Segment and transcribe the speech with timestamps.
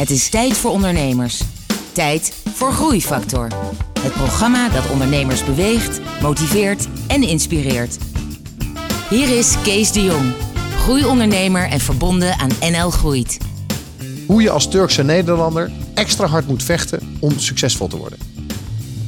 [0.00, 1.40] Het is tijd voor ondernemers.
[1.92, 3.48] Tijd voor Groeifactor.
[4.00, 7.98] Het programma dat ondernemers beweegt, motiveert en inspireert.
[9.10, 10.32] Hier is Kees de Jong,
[10.76, 13.38] groeiondernemer en verbonden aan NL Groeit.
[14.26, 18.18] Hoe je als Turkse Nederlander extra hard moet vechten om succesvol te worden.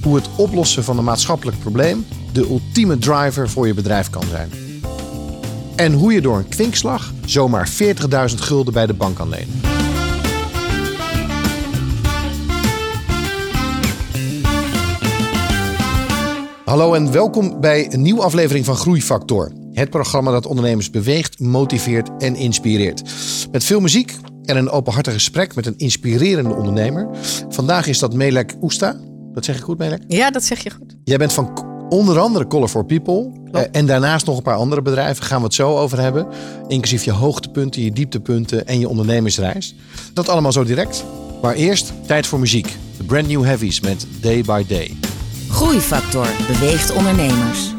[0.03, 4.51] Hoe het oplossen van een maatschappelijk probleem de ultieme driver voor je bedrijf kan zijn.
[5.77, 7.69] En hoe je door een kwinkslag zomaar
[8.31, 9.71] 40.000 gulden bij de bank kan lenen.
[16.72, 19.53] Hallo en welkom bij een nieuwe aflevering van Groeifactor.
[19.72, 23.03] Het programma dat ondernemers beweegt, motiveert en inspireert.
[23.50, 27.08] Met veel muziek en een openhartig gesprek met een inspirerende ondernemer.
[27.49, 28.96] Vandaag is dat Melek Oesta.
[29.35, 30.03] Dat zeg ik goed, Melek?
[30.08, 30.96] Ja, dat zeg je goed.
[31.04, 33.33] Jij bent van onder andere Color for People.
[33.50, 35.25] Eh, en daarnaast nog een paar andere bedrijven.
[35.25, 36.27] Gaan we het zo over hebben.
[36.69, 39.75] Inclusief je hoogtepunten, je dieptepunten en je ondernemersreis.
[40.12, 41.05] Dat allemaal zo direct.
[41.42, 42.77] Maar eerst tijd voor muziek.
[42.97, 45.11] De Brand New Heavies met Day by Day.
[45.53, 47.75] Groeifactor beweegt ondernemers.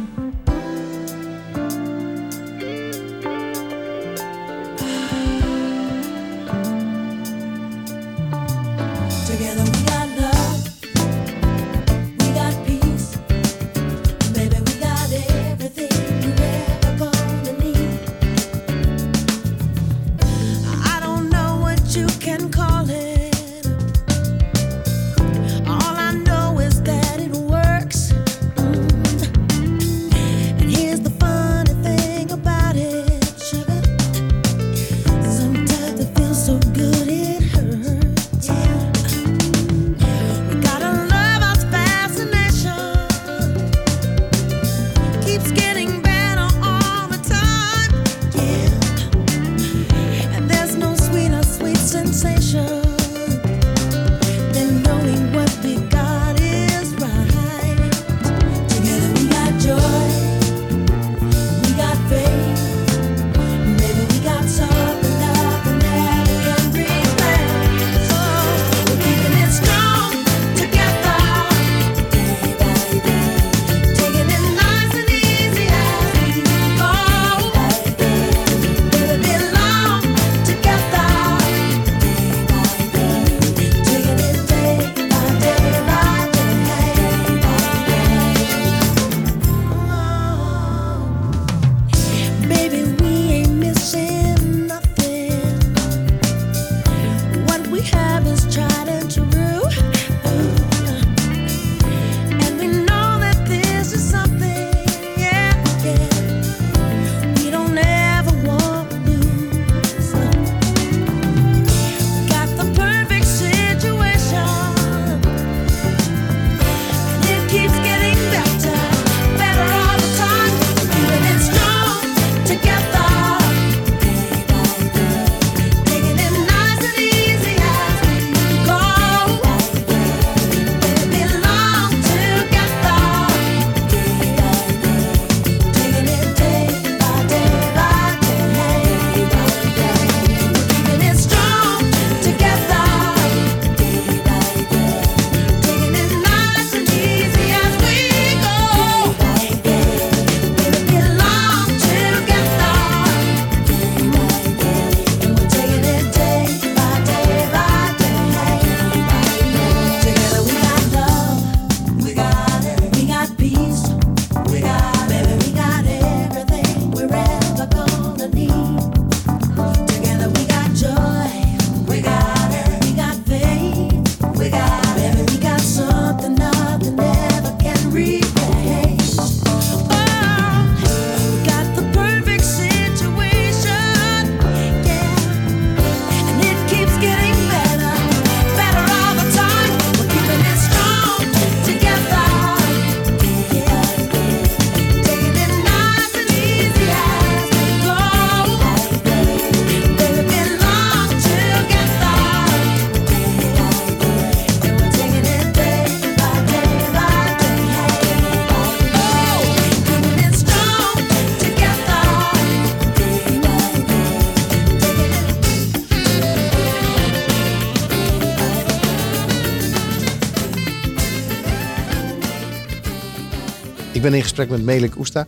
[224.03, 225.27] ben in gesprek met Melik Oesta.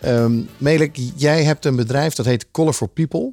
[0.00, 3.32] Ehm, um, Melik, jij hebt een bedrijf dat heet Color for People.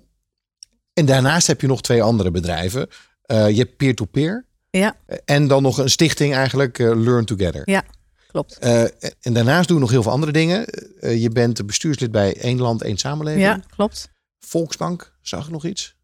[0.94, 2.88] En daarnaast heb je nog twee andere bedrijven.
[3.22, 4.46] Eh, je hebt peer-to-peer.
[4.70, 4.96] Ja.
[5.26, 7.62] En dan nog een stichting eigenlijk, eh, Learn Together.
[7.66, 7.84] Ja,
[8.28, 8.58] klopt.
[8.58, 8.82] Eh,
[9.22, 10.66] en daarnaast doe je nog heel veel andere dingen.
[11.00, 13.44] je bent bestuurslid bij Eén Land, Eén Samenleving.
[13.44, 14.10] Ja, klopt.
[14.40, 15.96] Volksbank, zag ik nog iets?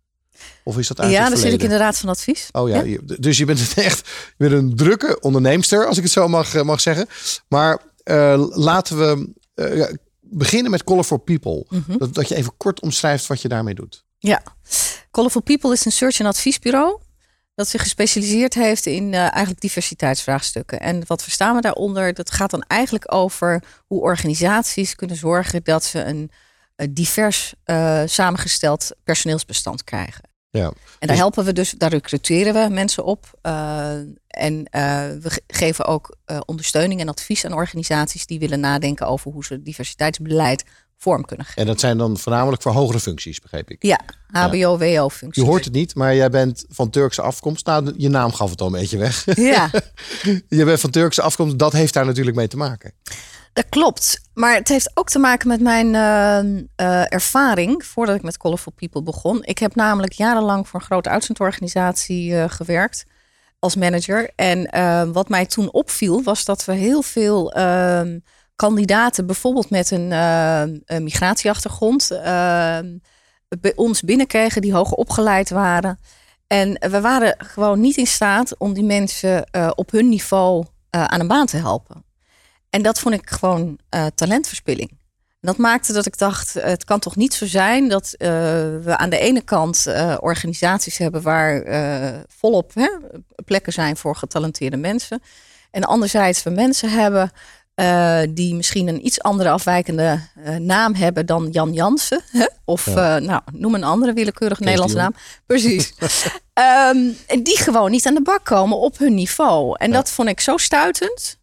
[0.64, 2.50] Of is dat uit Ja, dan zit ik in de raad van advies.
[2.52, 6.64] Oh ja, dus je bent echt je een drukke onderneemster, als ik het zo mag,
[6.64, 7.08] mag zeggen.
[7.48, 11.66] Maar eh, laten we eh, beginnen met Color for People.
[11.70, 11.98] Mhm.
[11.98, 14.04] dat, dat je even kort omschrijft wat je daarmee doet.
[14.18, 14.42] Ja,
[15.12, 17.00] Colorful People is een search- en adviesbureau
[17.56, 20.80] dat zich gespecialiseerd heeft in eh, eigenlijk diversiteitsvraagstukken.
[20.80, 22.14] En wat verstaan we daaronder?
[22.14, 26.32] Dat gaat dan eigenlijk over hoe organisaties kunnen zorgen dat ze een,
[26.90, 27.54] divers
[28.06, 30.30] samengesteld personeelsbestand krijgen.
[30.50, 30.66] Ja.
[30.66, 33.40] En daar Dus- helpen we dus, daar recruteren we mensen op.
[34.40, 34.82] en eh,
[35.22, 39.46] we ge- geven ook eh, ondersteuning en advies aan organisaties die willen nadenken over hoe
[39.46, 40.64] ze diversiteitsbeleid
[40.98, 41.62] vorm kunnen geven.
[41.62, 43.84] En dat zijn dan voornamelijk voor hogere functies, begreep ik.
[43.84, 44.00] Ja,
[44.32, 45.44] HBO-WO-functies.
[45.44, 47.66] Je hoort het niet, maar jij bent van Turkse afkomst.
[47.66, 49.26] Nou, je naam gaf het al een beetje weg.
[49.36, 49.70] Ja,
[50.60, 52.94] je bent van Turkse afkomst, dat heeft daar natuurlijk mee te maken.
[53.54, 54.22] dat klopt.
[54.34, 56.40] Maar het heeft ook te maken met mijn eh,
[56.76, 59.44] eh, ervaring voordat ik met Colorful People begon.
[59.44, 63.06] Ik heb namelijk jarenlang voor een grote uitzendorganisatie gewerkt
[63.60, 64.30] als manager.
[64.36, 68.20] En eh, wat mij toen opviel was dat we heel veel ehm,
[68.56, 72.98] kandidaten, bijvoorbeeld met een, eh, een migratieachtergrond, ehm,
[73.60, 76.00] bij ons binnenkregen die hoger opgeleid waren.
[76.50, 81.04] En we waren gewoon niet in staat om die mensen eh, op hun niveau eh,
[81.04, 82.04] aan een baan te helpen.
[82.70, 84.99] En dat vond ik gewoon eh, talentverspilling.
[85.42, 88.30] Dat maakte dat ik dacht, eh, het kan toch niet zo zijn dat eh,
[88.82, 91.64] we aan de ene kant eh, organisaties hebben waar
[92.28, 92.90] volop hè,
[93.46, 95.22] plekken zijn voor getalenteerde mensen.
[95.72, 97.32] En anderzijds we mensen hebben
[98.30, 100.20] die misschien een iets andere afwijkende
[100.60, 102.22] naam hebben dan Jan Jansen.
[102.32, 102.46] Hè?
[102.66, 105.14] Of nou, noem een andere willekeurig Nederlandse de naam.
[105.46, 105.94] Precies.
[106.54, 109.76] Ehm, en die gewoon niet aan de bak komen op hun niveau.
[109.78, 111.40] En dat vond ik zo stuitend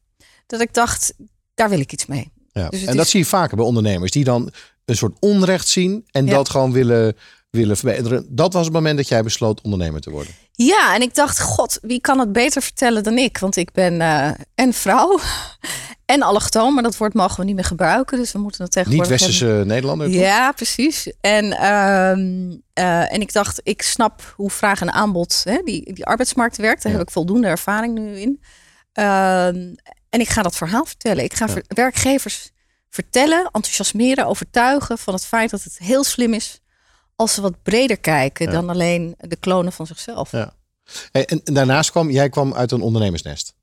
[0.47, 1.15] dat ik dacht,
[1.55, 2.33] daar wil ik iets mee.
[2.63, 2.69] Ja.
[2.69, 4.51] Dus en dat is- zie je vaker bij ondernemers die dan
[4.85, 6.33] een soort onrecht zien en Ja.
[6.35, 7.17] dat gewoon willen,
[7.51, 8.27] willen verbeteren.
[8.29, 10.33] Dat was het moment dat jij besloot ondernemer te worden.
[10.53, 13.39] Ja, en ik dacht, god, wie kan het beter vertellen dan ik?
[13.39, 15.19] Want ik ben eh en vrouw
[16.05, 18.19] en allochtoon, maar dat woord mogen we niet meer gebruiken.
[18.19, 20.07] Dus we moeten Niet tegenwoordig westerse Nederlander.
[20.07, 20.17] toch?
[20.17, 21.13] Ja, precies.
[21.21, 26.07] En, ehm, eh, en ik dacht, ik snap hoe vraag en aanbod, hè, die, die
[26.07, 26.83] arbeidsmarkt werkt.
[26.83, 26.99] Daar Ja.
[26.99, 28.41] heb ik voldoende ervaring nu in.
[30.17, 31.25] En ik ga dat verhaal vertellen.
[31.25, 32.51] Ik ga ver- werkgevers
[32.91, 36.61] vertellen, enthousiasmeren, overtuigen van het feit dat het heel slim is
[37.17, 38.53] als ze wat breder kijken Ja.
[38.53, 40.31] dan alleen de klonen van zichzelf.
[40.31, 40.55] Ja.
[41.13, 43.55] En, en daarnaast kwam, jij kwam uit een ondernemersnest.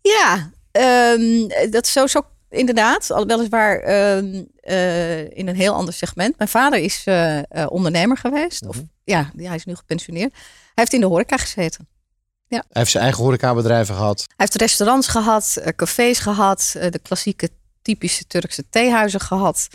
[0.00, 3.24] Ja, ehm, dat is zo, zo inderdaad.
[3.26, 6.38] Weliswaar ehm, eh, in een heel ander segment.
[6.38, 8.66] Mijn vader is eh, eh, ondernemer geweest.
[8.66, 10.32] Of ja, ja, hij is nu gepensioneerd.
[10.32, 10.42] Hij
[10.74, 11.88] heeft in de horeca gezeten.
[12.48, 14.18] Hij heeft zijn eigen horecabedrijven gehad.
[14.18, 17.48] Hij heeft restaurants gehad, eh, cafés gehad, eh, de klassieke
[17.82, 19.68] typische Turkse theehuizen gehad.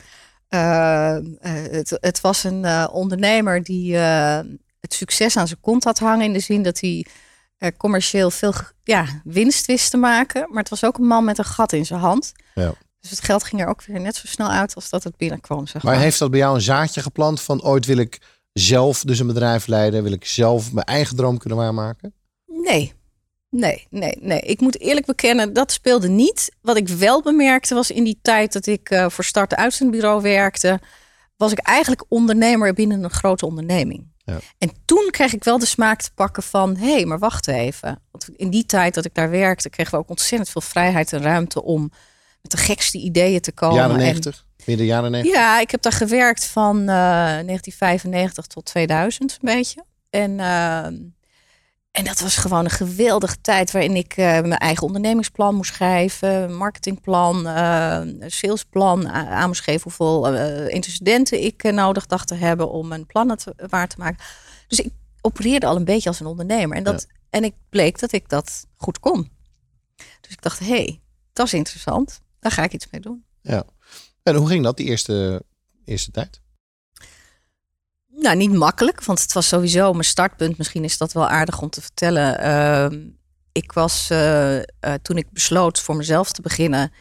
[0.48, 6.26] Eh, het, het was een ondernemer die het succes aan zijn kont had hangen.
[6.26, 7.06] In de zin dat hij
[7.78, 10.46] commercieel veel ja, winst wist te maken.
[10.50, 12.32] Maar het was ook een man met een gat in zijn hand.
[12.56, 12.74] Ja.
[13.00, 15.68] Dus het geld ging er ook weer net zo snel uit als dat het binnenkwam.
[15.68, 16.02] Zeg Maar maar.
[16.02, 18.22] heeft dat bij jou een zaadje geplant van ooit wil ik
[18.54, 20.04] zelf dus een bedrijf leiden?
[20.04, 22.14] Wil ik zelf mijn eigen droom kunnen waarmaken?
[22.62, 22.94] Nee.
[23.50, 24.40] Nee, nee, nee.
[24.40, 26.52] Ik moet eerlijk bekennen, dat speelde niet.
[26.62, 30.80] Wat ik wel bemerkte was in die tijd dat ik eh, voor Start Uitzendbureau werkte,
[31.38, 34.08] was ik eigenlijk ondernemer binnen een grote onderneming.
[34.26, 34.38] Ja.
[34.58, 38.02] En toen kreeg ik wel de smaak te pakken van, hé, hey, maar wacht even.
[38.12, 41.22] Want in die tijd dat ik daar werkte, kregen we ook ontzettend veel vrijheid en
[41.22, 41.92] ruimte om
[42.42, 43.76] met de gekste ideeën te komen.
[43.76, 44.46] jaren En- 90?
[44.66, 45.40] Midden jaren 90?
[45.40, 49.84] ja, ik heb daar gewerkt van eh, 1995 tot 2000 een beetje.
[50.10, 50.96] En, ehm,
[52.00, 56.56] en dat was gewoon een geweldige tijd waarin ik eh, mijn eigen ondernemingsplan moest schrijven,
[56.56, 62.88] marketingplan, eh, salesplan aan moest geven hoeveel eh intercedenten ik nodig dacht te hebben om
[62.88, 64.26] mijn plannen te, waar te maken.
[64.68, 64.92] Dus ik
[65.22, 66.78] opereerde al een beetje als een ondernemer.
[66.78, 69.30] En, dat, en ik bleek dat ik dat goed kon.
[69.96, 71.02] Dus ik dacht, hé, hey,
[71.34, 72.22] dat is interessant.
[72.40, 73.24] Daar ga ik iets mee doen.
[73.42, 73.64] Ja.
[74.24, 75.44] En hoe ging dat die eerste,
[75.86, 76.42] eerste tijd?
[78.20, 80.58] Nou, niet makkelijk, want het was sowieso mijn startpunt.
[80.58, 82.40] Misschien is dat wel aardig om te vertellen.
[82.40, 83.00] Ehm,
[83.52, 84.64] ik was eh, eh,
[85.02, 86.92] toen ik besloot voor mezelf te beginnen,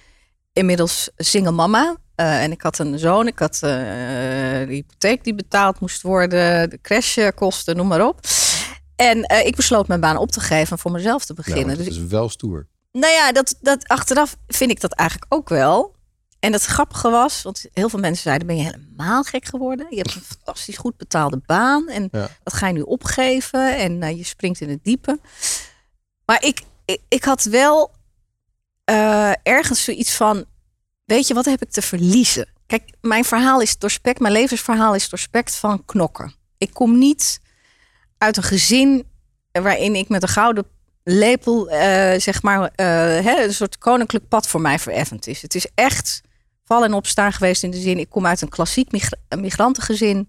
[0.52, 1.96] inmiddels single mama.
[2.14, 6.78] Eh, en ik had een zoon, ik had de hypotheek die betaald moest worden, de
[6.82, 8.20] crashkosten, noem maar op.
[8.96, 11.66] En ik besloot mijn baan op te geven en voor mezelf te beginnen.
[11.66, 12.66] Nou, dus dat is wel stoer.
[12.92, 15.96] nou ja, dat, dat, achteraf vind ik dat eigenlijk ook wel.
[16.40, 19.86] En het grappige was, want heel veel mensen zeiden: ben je helemaal gek geworden?
[19.90, 22.28] Je hebt een fantastisch goed betaalde baan en Ja.
[22.42, 25.20] dat ga je nu opgeven en eh, je springt in het diepe.
[26.26, 27.90] Maar ik, ik, ik had wel
[28.84, 30.44] eh, ergens zoiets van:
[31.04, 32.48] weet je, wat heb ik te verliezen?
[32.66, 36.34] Kijk, mijn verhaal is doorspekt, mijn levensverhaal is doorspekt van knokken.
[36.58, 37.40] Ik kom niet
[38.18, 39.06] uit een gezin
[39.52, 40.66] waarin ik met een gouden
[41.04, 45.42] lepel, eh, zeg maar, hè, een soort koninklijk pad voor mij vereffend is.
[45.42, 46.20] Het is echt
[46.68, 50.28] vallen en opstaan geweest in de zin, ik kom uit een klassiek migra- migrantengezin.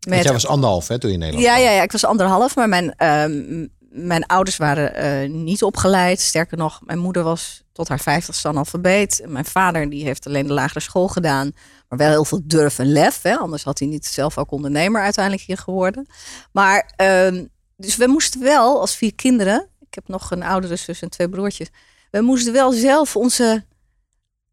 [0.00, 1.66] Want jij was anderhalf hè, toen je in Nederland ja, kwam.
[1.66, 6.20] ja, ja, ik was anderhalf, maar mijn, ehm, mijn ouders waren eh, niet opgeleid.
[6.20, 9.22] Sterker nog, mijn moeder was tot haar vijftigste analfabeet.
[9.26, 11.52] Mijn vader die heeft alleen de lagere school gedaan,
[11.88, 13.22] maar wel heel veel durf en lef.
[13.22, 13.36] Hè?
[13.36, 16.06] Anders had hij niet zelf ook ondernemer uiteindelijk hier geworden.
[16.52, 17.44] Maar ehm,
[17.76, 21.28] dus we moesten wel als vier kinderen, ik heb nog een oudere zus en twee
[21.28, 21.68] broertjes,
[22.10, 23.64] we moesten wel zelf onze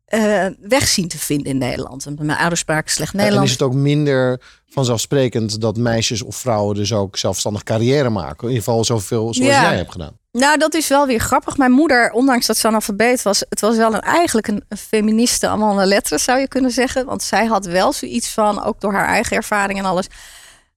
[0.05, 2.03] eh, weg zien te vinden in Nederland.
[2.03, 3.47] Want Mijn ouders spraken slecht En Nederlands.
[3.51, 8.43] is het ook minder vanzelfsprekend dat meisjes of vrouwen dus ook zelfstandig carrière maken?
[8.47, 9.61] In ieder geval zoveel zoals Ja.
[9.61, 10.17] jij hebt gedaan.
[10.31, 11.57] Nou, dat is wel weer grappig.
[11.57, 15.47] Mijn moeder, ondanks dat ze analfabeet was, het was wel een, eigenlijk een, een feministe
[15.47, 17.05] allemaal een letteren, zou je kunnen zeggen.
[17.05, 20.07] Want zij had wel zoiets van, ook door haar eigen ervaring en alles,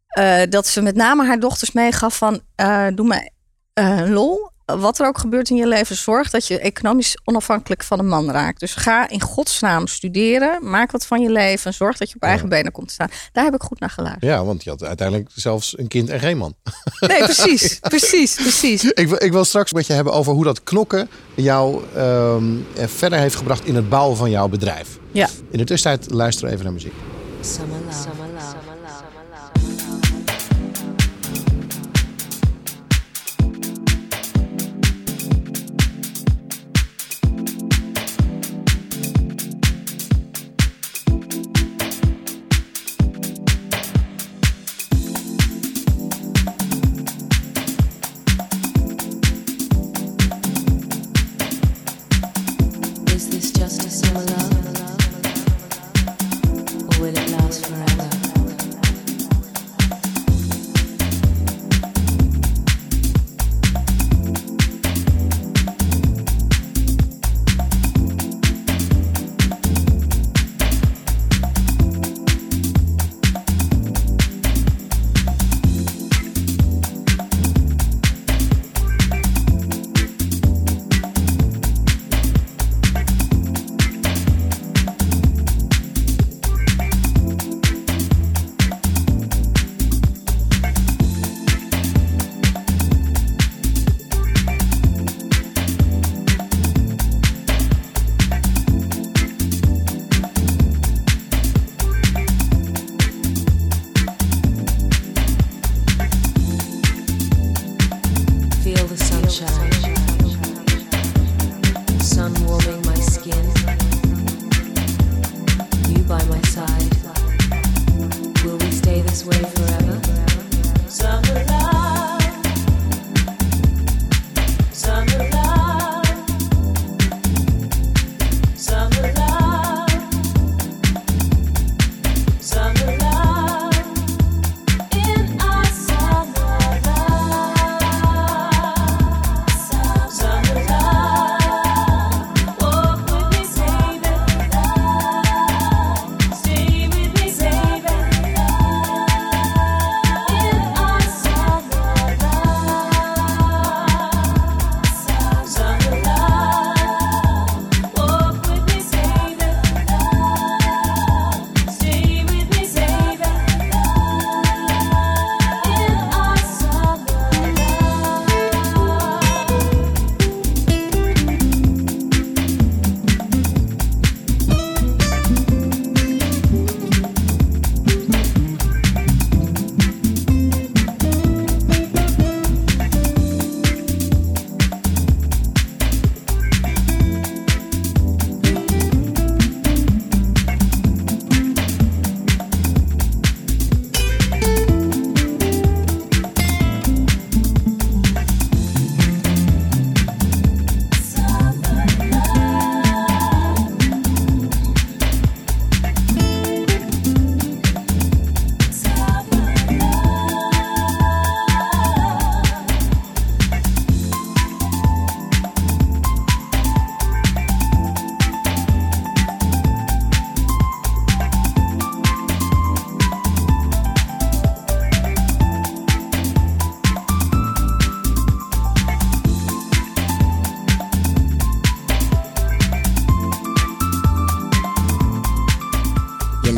[0.08, 3.30] eh, dat ze met name haar dochters meegaf van, eh, doe me
[3.72, 4.50] eh, lol.
[4.76, 8.30] Wat er ook gebeurt in je leven, zorg dat je economisch onafhankelijk van een man
[8.30, 8.60] raakt.
[8.60, 12.48] Dus ga in godsnaam studeren, maak wat van je leven, zorg dat je op eigen
[12.48, 13.10] benen komt te staan.
[13.32, 14.32] Daar heb ik goed naar geluisterd.
[14.32, 16.54] Ja, want je had uiteindelijk zelfs een kind en geen man.
[17.00, 18.84] Nee, precies, precies, precies.
[18.84, 22.44] Ik wil, ik wil straks met je hebben over hoe dat knokken jou ehm,
[22.76, 24.98] eh, verder heeft gebracht in het bouwen van jouw bedrijf.
[25.12, 25.28] Ja.
[25.50, 26.94] In de tussentijd luisteren we even naar muziek.
[27.40, 28.02] Summer love.
[28.02, 28.27] Summer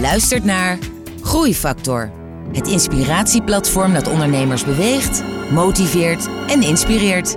[0.01, 0.79] Luistert naar
[1.23, 2.11] Groeifactor.
[2.53, 7.37] Het inspiratieplatform dat ondernemers beweegt, motiveert en inspireert.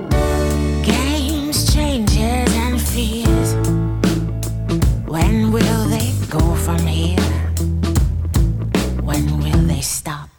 [0.82, 3.50] Games, changes, and fears.
[5.06, 7.22] When will they go from here?
[9.04, 10.30] When will they stop?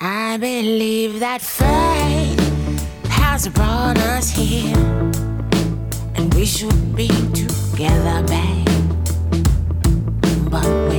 [0.00, 2.42] I believe that fate
[3.08, 4.76] has brought us here,
[6.16, 8.64] and we should be together, babe.
[10.50, 10.95] But we're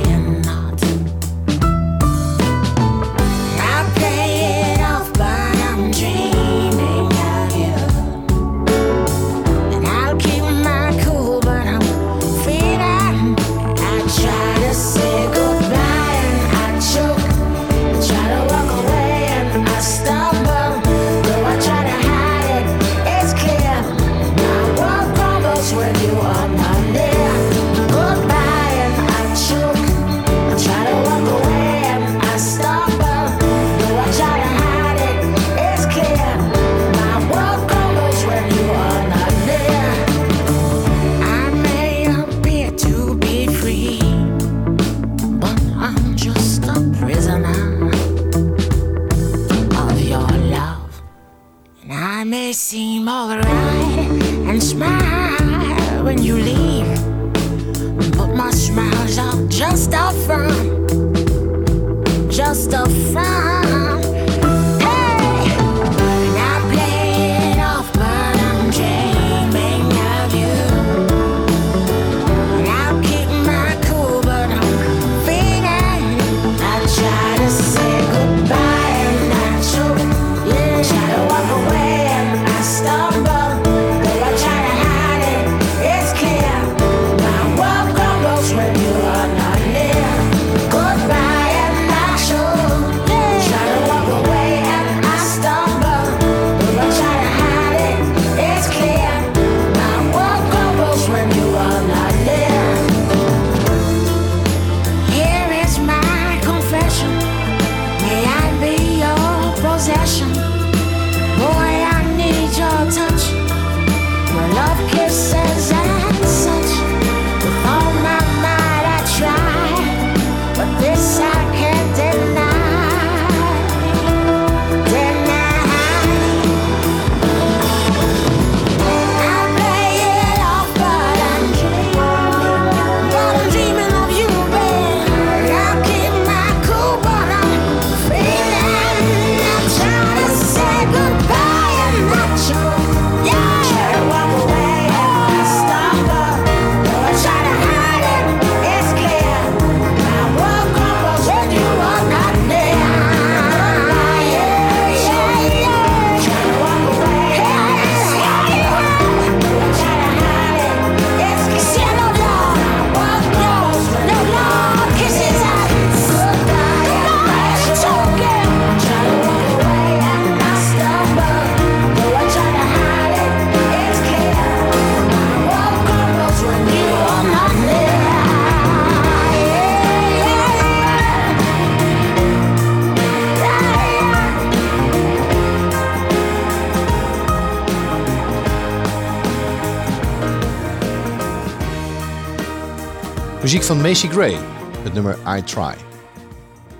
[193.48, 194.38] Muziek van Macy Gray,
[194.82, 195.74] het nummer I Try.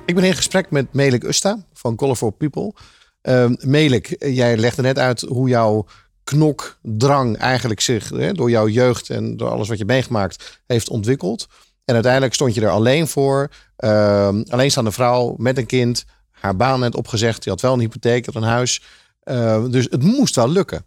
[0.07, 2.73] Ik ben in gesprek met Melik Usta van Colorful People.
[3.21, 5.87] Ehm Melik, jij legde net uit hoe jouw
[6.25, 11.47] knokdrang eigenlijk zich hè, door jouw jeugd en door alles wat je meegemaakt heeft ontwikkeld.
[11.85, 13.49] En uiteindelijk stond je er alleen voor.
[13.77, 17.45] Ehm alleenstaande vrouw met een kind, haar baan net opgezegd.
[17.45, 18.83] Je had wel een hypotheek, had een huis.
[19.23, 20.85] Ehm, dus het moest wel lukken.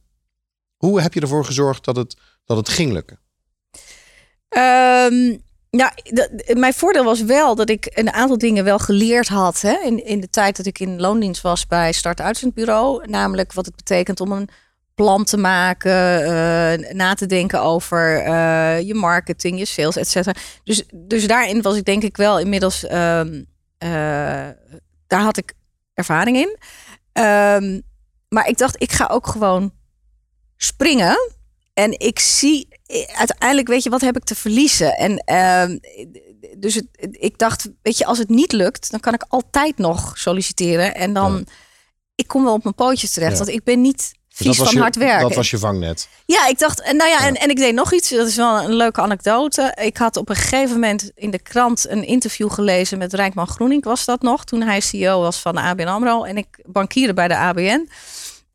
[0.78, 2.16] Hoe heb je ervoor gezorgd dat het,
[2.46, 3.20] dat het ging lukken?
[5.72, 9.62] De- mijn voordeel was wel dat ik een aantal dingen wel geleerd had.
[9.62, 13.08] Hè, in, in de tijd dat ik in loondienst was bij Start Uitzendbureau.
[13.10, 14.50] Namelijk wat het betekent om een
[14.96, 16.24] plan te maken.
[16.24, 20.40] eh, na te denken over eh, je marketing, je sales, et cetera.
[20.64, 22.86] Dus, dus daarin was ik denk ik wel inmiddels...
[22.86, 23.44] ehm,
[23.78, 23.90] eh,
[25.08, 25.54] daar had ik
[25.94, 26.58] ervaring in.
[27.14, 27.80] Ehm,
[28.30, 29.74] maar ik dacht, ik ga ook gewoon
[30.58, 31.18] springen.
[31.74, 32.68] En ik zie
[33.14, 34.98] uiteindelijk, weet je, wat heb ik te verliezen?
[34.98, 35.78] En ehm,
[36.58, 40.18] dus het, ik dacht, weet je, als het niet lukt, dan kan ik altijd nog
[40.18, 40.96] solliciteren.
[40.96, 41.46] En dan,
[42.16, 43.32] ik kom wel op mijn pootjes terecht.
[43.32, 43.38] Ja.
[43.38, 45.28] Want ik ben niet vies van je, hard werken.
[45.28, 46.08] Dat was je vangnet.
[46.26, 48.10] Ja, ik dacht, en nou ja, en, en ik deed nog iets.
[48.10, 49.78] Dat is wel een leuke anekdote.
[49.82, 53.84] Ik had op een gegeven moment in de krant een interview gelezen met Rijkman Groening,
[53.84, 56.24] was dat nog, toen hij CEO was van de ABN AMRO.
[56.24, 57.90] En ik bankierde bij de ABN.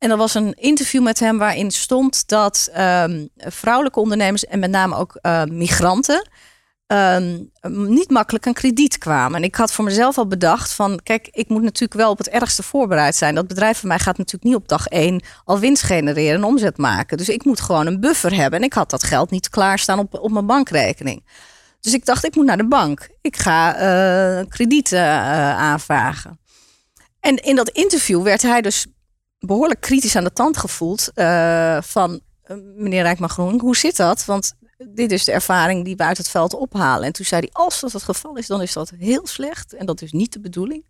[0.07, 4.71] En er was een interview met hem waarin stond dat ehm, vrouwelijke ondernemers en met
[4.71, 6.29] name ook eh, migranten
[6.87, 9.37] ehm, niet makkelijk aan krediet kwamen.
[9.37, 12.29] En ik had voor mezelf al bedacht van, kijk, ik moet natuurlijk wel op het
[12.29, 13.35] ergste voorbereid zijn.
[13.35, 16.77] Dat bedrijf van mij gaat natuurlijk niet op dag één al winst genereren en omzet
[16.77, 17.17] maken.
[17.17, 18.59] Dus ik moet gewoon een buffer hebben.
[18.59, 21.27] En ik had dat geld niet klaarstaan op, op mijn bankrekening.
[21.81, 23.09] Dus ik dacht, ik moet naar de bank.
[23.21, 26.39] Ik ga eh krediet eh, aanvragen.
[27.21, 28.87] En in dat interview werd hij dus
[29.47, 33.61] behoorlijk kritisch aan de tand gevoeld eh, van eh, meneer Rijkman Groen.
[33.61, 34.25] Hoe zit dat?
[34.25, 34.55] Want
[34.89, 37.07] dit is de ervaring die we uit het veld ophalen.
[37.07, 39.75] En toen zei hij, als dat het geval is, dan is dat heel slecht.
[39.75, 40.85] En dat is niet de bedoeling.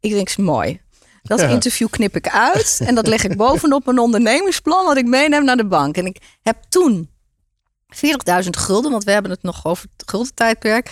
[0.00, 0.80] Ik denk, is mooi.
[1.22, 1.48] Dat Ja.
[1.48, 2.80] interview knip ik uit.
[2.84, 5.96] En dat leg ik bovenop een ondernemingsplan wat ik meeneem naar de bank.
[5.96, 7.10] En ik heb toen
[7.88, 10.90] 40.000 gulden, want we hebben het nog over het guldentijdperk.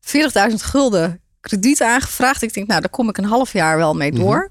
[0.00, 2.42] 40.000 gulden krediet aangevraagd.
[2.42, 4.50] Ik denk, nou, daar kom ik een half jaar wel mee door.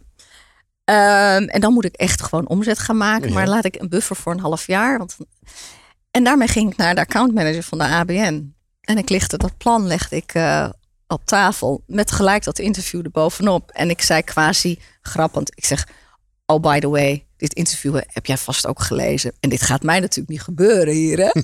[0.91, 3.27] Ehm, en dan moet ik echt gewoon omzet gaan maken.
[3.27, 3.33] Ja.
[3.33, 4.97] Maar laat ik een buffer voor een half jaar.
[4.97, 5.17] Want...
[6.11, 8.55] En daarmee ging ik naar de accountmanager van de ABN.
[8.81, 10.69] En ik lichtte dat plan legde ik eh,
[11.07, 11.83] op tafel.
[11.87, 13.71] Met gelijk dat interview erbovenop.
[13.71, 15.51] En ik zei quasi grappend.
[15.55, 15.87] Ik zeg,
[16.45, 19.33] oh by the way, dit interview heb jij vast ook gelezen.
[19.39, 21.31] En dit gaat mij natuurlijk niet gebeuren hier, hè?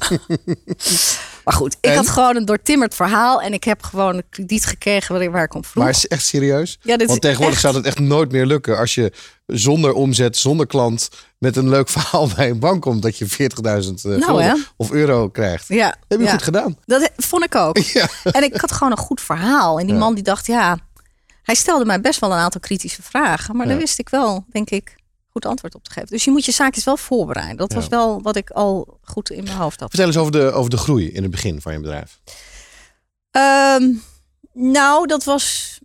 [1.47, 1.95] maar goed, ik En?
[1.95, 3.41] had gewoon een doortimmerd verhaal.
[3.41, 5.83] En ik heb gewoon een krediet gekregen waar ik, om vroeg.
[5.83, 6.77] Maar is echt serieus?
[6.81, 8.77] Ja, dit Want tegenwoordig echt- zou dat echt nooit meer lukken.
[8.77, 9.11] Als je
[9.45, 13.01] zonder omzet, zonder klant, met een leuk verhaal bij een bank komt.
[13.01, 15.67] Dat je 40.000 eh, Nou, of euro krijgt.
[15.67, 16.31] Ja, Heb je ja.
[16.31, 16.77] goed gedaan.
[16.85, 17.77] Dat vond ik ook.
[17.93, 18.07] Ja.
[18.23, 19.79] En ik had gewoon een goed verhaal.
[19.79, 20.77] En die man die dacht, ja,
[21.43, 23.55] hij stelde mij best wel een aantal kritische vragen.
[23.55, 24.95] Maar daar wist ik wel, denk ik,
[25.37, 26.09] goed antwoord op te geven.
[26.09, 27.57] Dus je moet je zaakjes wel voorbereiden.
[27.57, 27.75] Dat Ja.
[27.77, 29.89] was wel wat ik al goed in mijn hoofd had.
[29.89, 32.19] Vertel eens over de, over de groei in het begin van je bedrijf.
[33.31, 33.93] Ehm,
[34.53, 35.75] nou, dat was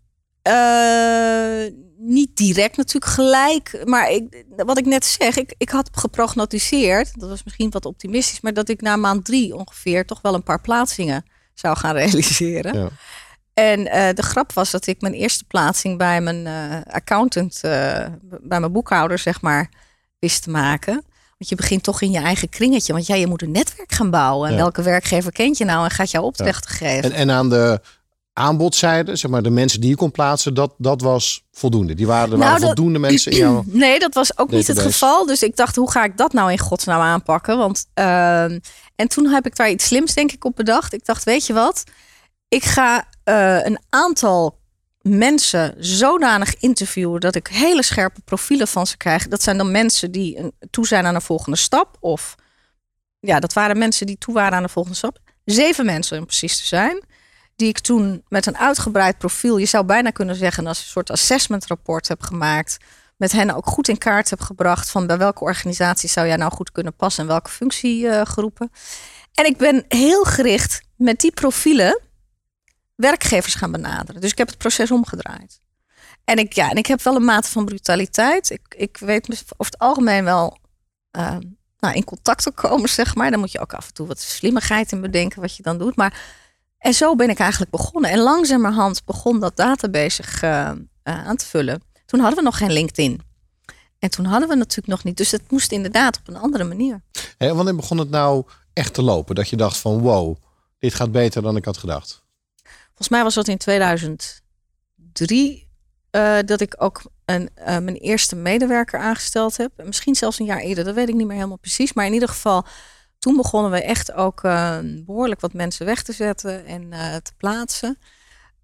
[0.43, 1.65] eh,
[1.99, 3.83] niet direct natuurlijk gelijk.
[3.85, 8.41] Maar ik, wat ik net zeg, ik, ik had geprognotiseerd, dat was misschien wat optimistisch,
[8.41, 12.79] maar dat ik na maand drie ongeveer toch wel een paar plaatsingen zou gaan realiseren.
[12.79, 12.89] Ja.
[13.55, 18.07] En eh, de grap was dat ik mijn eerste plaatsing bij mijn eh, accountant, eh,
[18.43, 19.71] bij mijn boekhouder, zeg maar,
[20.19, 20.93] wist te maken.
[21.39, 22.93] Want je begint toch in je eigen kringetje.
[22.93, 24.49] Want ja, je moet een netwerk gaan bouwen.
[24.49, 24.61] En Ja.
[24.61, 27.03] welke werkgever kent je nou en gaat jou opdrachten geven?
[27.03, 27.81] En, en aan de
[28.33, 31.95] aanbodzijde, zeg maar de mensen die je kon plaatsen, dat, dat was voldoende.
[31.95, 33.65] Die waren, er Nou, waren dat- voldoende mensen in jouw...
[33.85, 35.27] Nee, dat was ook niet het geval.
[35.27, 37.59] Dus ik dacht, hoe ga ik dat nou in godsnaam aanpakken?
[37.59, 38.59] Want, ehm,
[38.97, 40.93] en toen heb ik daar iets slims, denk ik, op bedacht.
[40.93, 41.85] Ik dacht, weet je wat?
[42.49, 44.61] Ik ga eh, een aantal
[45.03, 49.29] mensen zodanig interviewen dat ik hele scherpe profielen van ze krijg.
[49.29, 51.97] Dat zijn dan mensen die een, toe zijn aan een volgende stap.
[52.01, 52.35] Of
[53.21, 55.19] ja, dat waren mensen die toe waren aan de volgende stap.
[55.45, 57.03] Zeven mensen om precies te zijn.
[57.57, 61.11] Die ik toen met een uitgebreid profiel, je zou bijna kunnen zeggen, als een soort
[61.11, 62.77] assessment rapport heb gemaakt.
[63.17, 66.53] Met hen ook goed in kaart heb gebracht van bij welke organisatie zou jij nou
[66.53, 68.71] goed kunnen passen en welke functiegroepen.
[69.35, 72.01] en ik ben heel gericht met die profielen
[72.95, 74.21] werkgevers gaan benaderen.
[74.21, 75.61] Dus ik heb het proces omgedraaid.
[76.25, 78.51] En ik, ja, en ik heb wel een mate van brutaliteit.
[78.51, 80.59] Ik, ik weet over het algemeen wel
[81.11, 81.37] eh,
[81.79, 83.31] nou, in contact te komen, zeg maar.
[83.31, 85.97] Dan moet je ook af en toe wat slimmigheid in bedenken wat je dan doet.
[85.97, 86.21] Maar,
[86.79, 88.11] en zo ben ik eigenlijk begonnen.
[88.11, 91.83] En langzamerhand begon dat database eh, aan te vullen.
[92.07, 93.21] Toen hadden we nog geen LinkedIn.
[93.99, 95.17] En toen hadden we natuurlijk nog niet.
[95.17, 97.03] Dus het moest inderdaad op een andere manier.
[97.39, 99.35] Hè, wanneer begon het nou echt te lopen?
[99.35, 100.37] Dat je dacht van wow,
[100.79, 102.25] dit gaat beter dan ik had gedacht.
[103.03, 105.71] Volgens mij was dat in 2003
[106.11, 109.73] eh, dat ik ook een, eh, mijn eerste medewerker aangesteld heb.
[109.77, 111.93] En Misschien zelfs een jaar eerder, dat weet ik niet meer helemaal precies.
[111.93, 112.65] Maar in ieder geval,
[113.19, 116.91] toen begonnen we echt ook eh, behoorlijk wat mensen weg te zetten en
[117.23, 117.99] te plaatsen.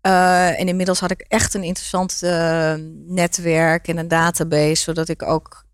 [0.00, 2.20] En inmiddels had ik echt een interessant
[3.06, 5.64] netwerk en een database, zodat ik ook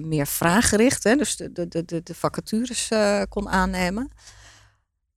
[0.00, 2.90] meer vraaggericht, hè, dus de, de, de, de, vacatures
[3.28, 4.10] kon aannemen.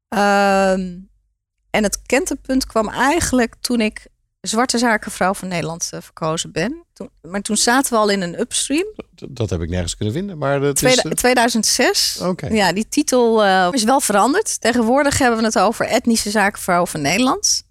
[0.07, 0.99] Ehm,
[1.77, 4.05] en het kentepunt kwam eigenlijk toen ik
[4.41, 6.83] zwarte zakenvrouw van Nederland eh, verkozen ben.
[6.93, 8.85] Toen, maar toen zaten we al in een upstream.
[9.29, 10.37] Dat heb ik nergens kunnen vinden.
[10.37, 12.19] Maar het is, Tweede- eh, 2006.
[12.21, 12.47] Oké.
[12.47, 14.61] Ja, die titel eh, is wel veranderd.
[14.61, 17.65] Tegenwoordig hebben we het over etnische zakenvrouw van Nederland.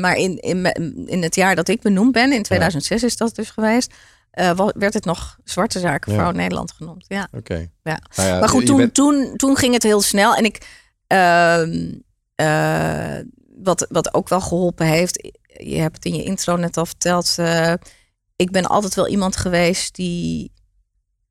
[0.00, 0.64] Maar in, in,
[1.06, 3.94] in het jaar dat ik benoemd ben, in 2006 is dat dus geweest,
[4.74, 6.32] werd het nog zwarte zakenvrouw Ja.
[6.36, 7.04] Nederland genoemd.
[7.08, 7.28] Ja.
[7.32, 7.68] Oké.
[7.82, 8.00] Ja.
[8.16, 10.34] Nou ja, Maar goed, toen, bent- toen, toen ging het heel snel.
[10.34, 10.58] En ik,
[11.06, 11.92] ehm,
[12.34, 13.18] eh,
[13.62, 17.34] wat, wat ook wel geholpen heeft, je hebt het in je intro net al verteld.
[17.38, 17.72] eh,
[18.36, 20.52] ik ben altijd wel iemand geweest die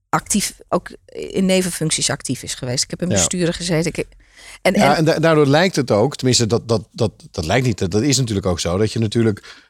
[0.09, 2.83] actief, ook in nevenfuncties actief is geweest.
[2.83, 3.13] Ik heb in Ja.
[3.13, 3.91] besturen gezeten.
[3.95, 4.05] Ik,
[4.61, 7.65] en, Ja, en, en da- daardoor lijkt het ook, tenminste dat, dat, dat, dat lijkt
[7.65, 9.67] niet, dat is natuurlijk ook zo, dat je natuurlijk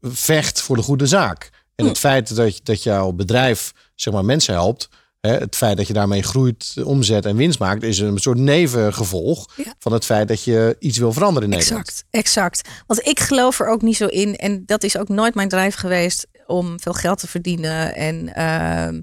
[0.00, 1.50] vecht voor de goede zaak.
[1.74, 4.88] En het feit dat, dat jouw bedrijf zeg maar, mensen helpt,
[5.30, 9.74] het feit dat je daarmee groeit, omzet en winst maakt, is een soort nevengevolg Ja.
[9.78, 11.86] van het feit dat je iets wil veranderen in Nederland.
[11.88, 12.68] Exact, exact.
[12.86, 14.36] Want ik geloof er ook niet zo in.
[14.36, 17.94] En dat is ook nooit mijn drive geweest om veel geld te verdienen.
[17.94, 19.00] En ehm,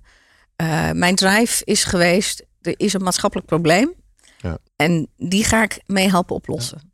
[0.56, 3.94] eh, mijn drive is geweest, er is een maatschappelijk probleem.
[4.38, 4.58] Ja.
[4.76, 6.94] En die ga ik mee helpen oplossen.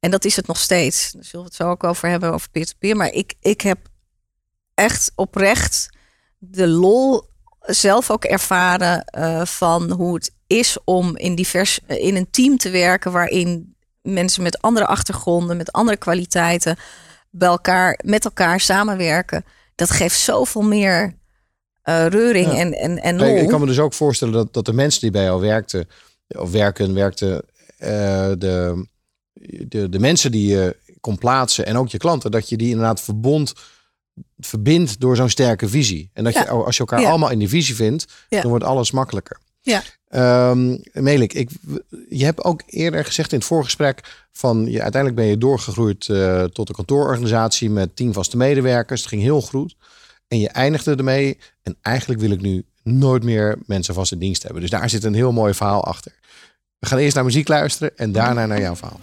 [0.00, 1.12] En dat is het nog steeds.
[1.12, 2.96] Daar zullen we het zo ook over hebben, over peer-to-peer.
[2.96, 3.78] Maar ik, ik heb
[4.74, 5.88] echt oprecht
[6.38, 7.28] de lol
[7.68, 12.56] zelf ook ervaren eh, van hoe het is om in, divers, eh, in een team
[12.56, 16.76] te werken waarin mensen met andere achtergronden, met andere kwaliteiten
[17.30, 19.44] bij elkaar, met elkaar samenwerken.
[19.74, 21.14] Dat geeft zoveel meer
[21.82, 22.58] eh, reuring Ja.
[22.58, 23.36] en, en, en lol.
[23.36, 25.88] ik kan me dus ook voorstellen dat, dat de mensen die bij jou werkten,
[26.28, 27.44] of werken, werkten,
[27.78, 28.86] de,
[29.68, 33.00] de, de mensen die je kon plaatsen en ook je klanten, dat je die inderdaad
[33.00, 33.52] verbond,
[34.38, 36.10] verbindt door zo'n sterke visie.
[36.12, 37.08] En dat je, als je elkaar Ja.
[37.08, 38.40] allemaal in die visie vindt, Ja.
[38.40, 39.38] dan wordt alles makkelijker.
[39.60, 39.82] Ja.
[40.08, 41.50] Ehm, Melik, ik,
[42.08, 46.44] je hebt ook eerder gezegd in het voorgesprek van je, uiteindelijk ben je doorgegroeid eh,
[46.44, 49.00] tot een kantoororganisatie met tien vaste medewerkers.
[49.00, 49.76] Het ging heel goed.
[50.28, 51.38] En je eindigde ermee.
[51.62, 54.60] En eigenlijk wil ik nu nooit meer mensen vast in dienst hebben.
[54.60, 56.12] Dus daar zit een heel mooi verhaal achter.
[56.78, 59.00] We gaan eerst naar muziek luisteren en daarna naar jouw verhaal.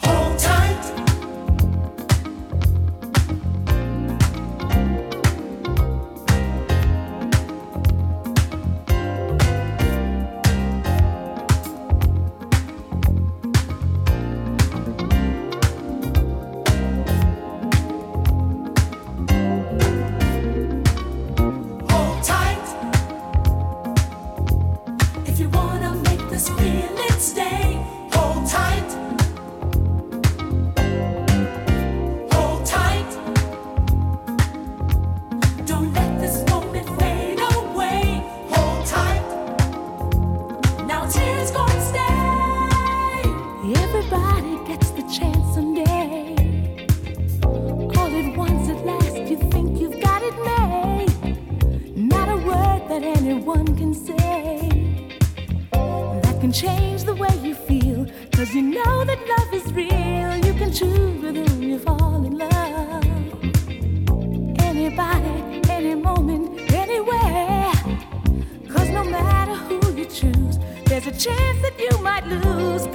[71.17, 72.94] Chance that you might lose.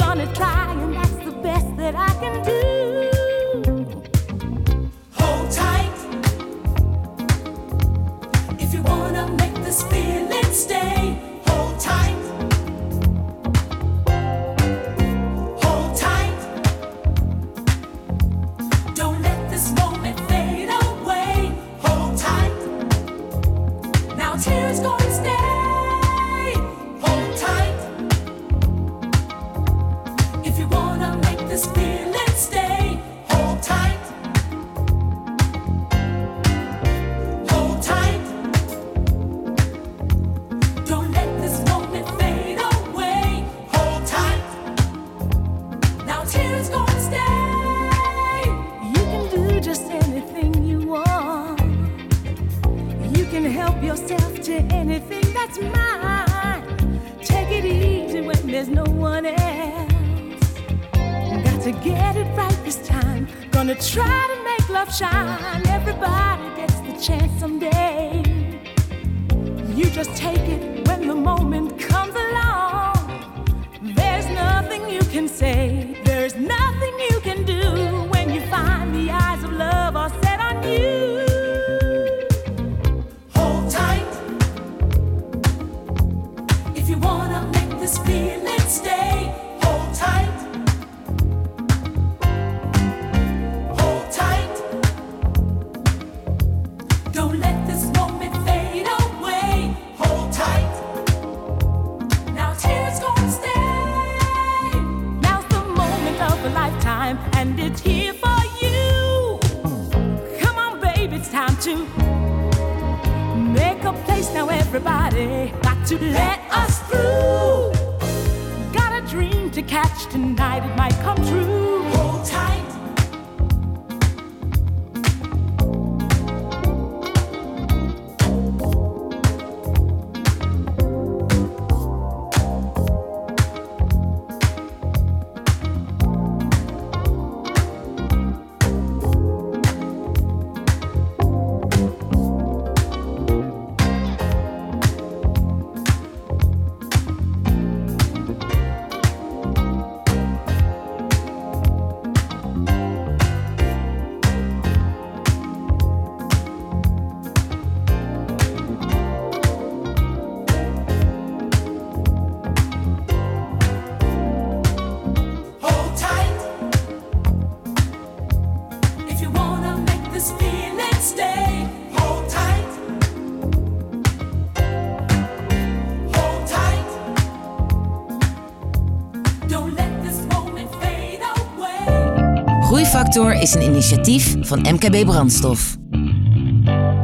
[183.10, 185.76] Groeifactor is een initiatief van MKB Brandstof.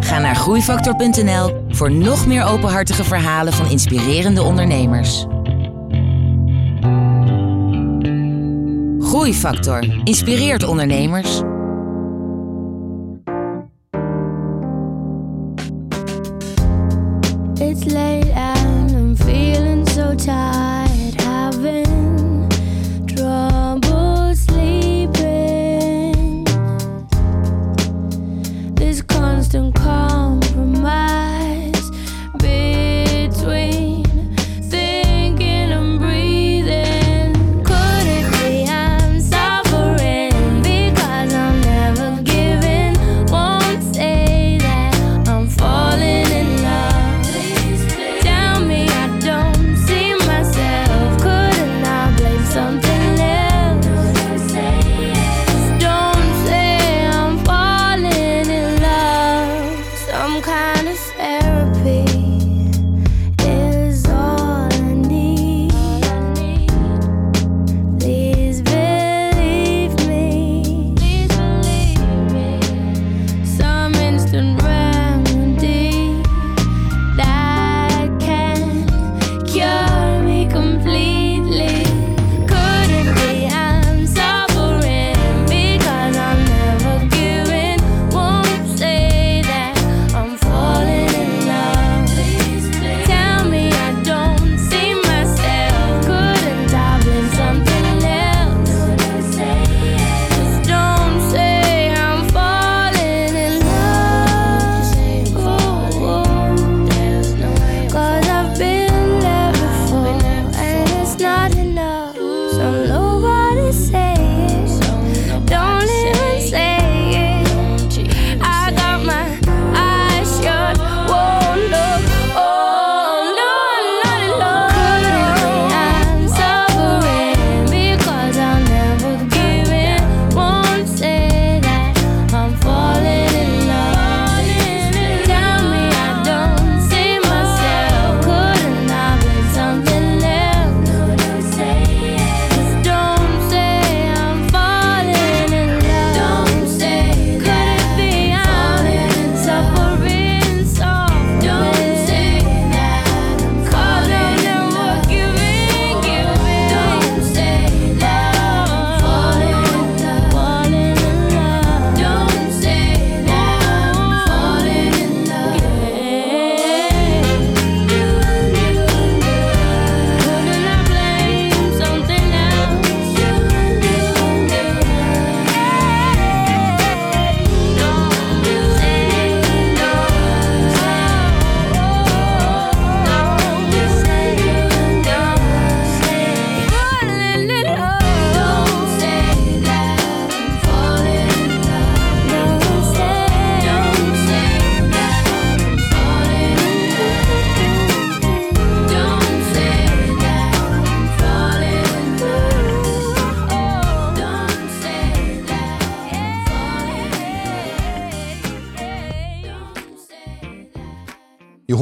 [0.01, 5.27] Ga naar groeifactor.nl voor nog meer openhartige verhalen van inspirerende ondernemers.
[8.99, 11.42] Groeifactor inspireert ondernemers.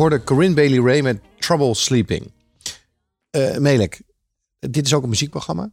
[0.04, 2.30] Hoorde Corinne Bailey Ray met Trouble Sleeping.
[3.30, 4.00] Eh Melek,
[4.58, 5.70] dit is ook een muziekprogramma.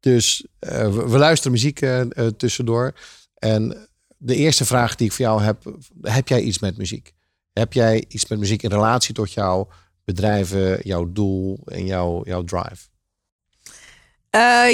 [0.00, 2.00] Dus eh, we, luisteren muziek eh,
[2.36, 2.94] tussendoor.
[3.34, 3.88] En
[4.18, 5.76] de eerste vraag die ik voor jou heb.
[6.02, 7.12] Heb jij iets met muziek?
[7.52, 9.68] Heb jij iets met muziek in relatie tot jouw
[10.04, 12.88] bedrijven, jouw doel en jouw, jouw drive?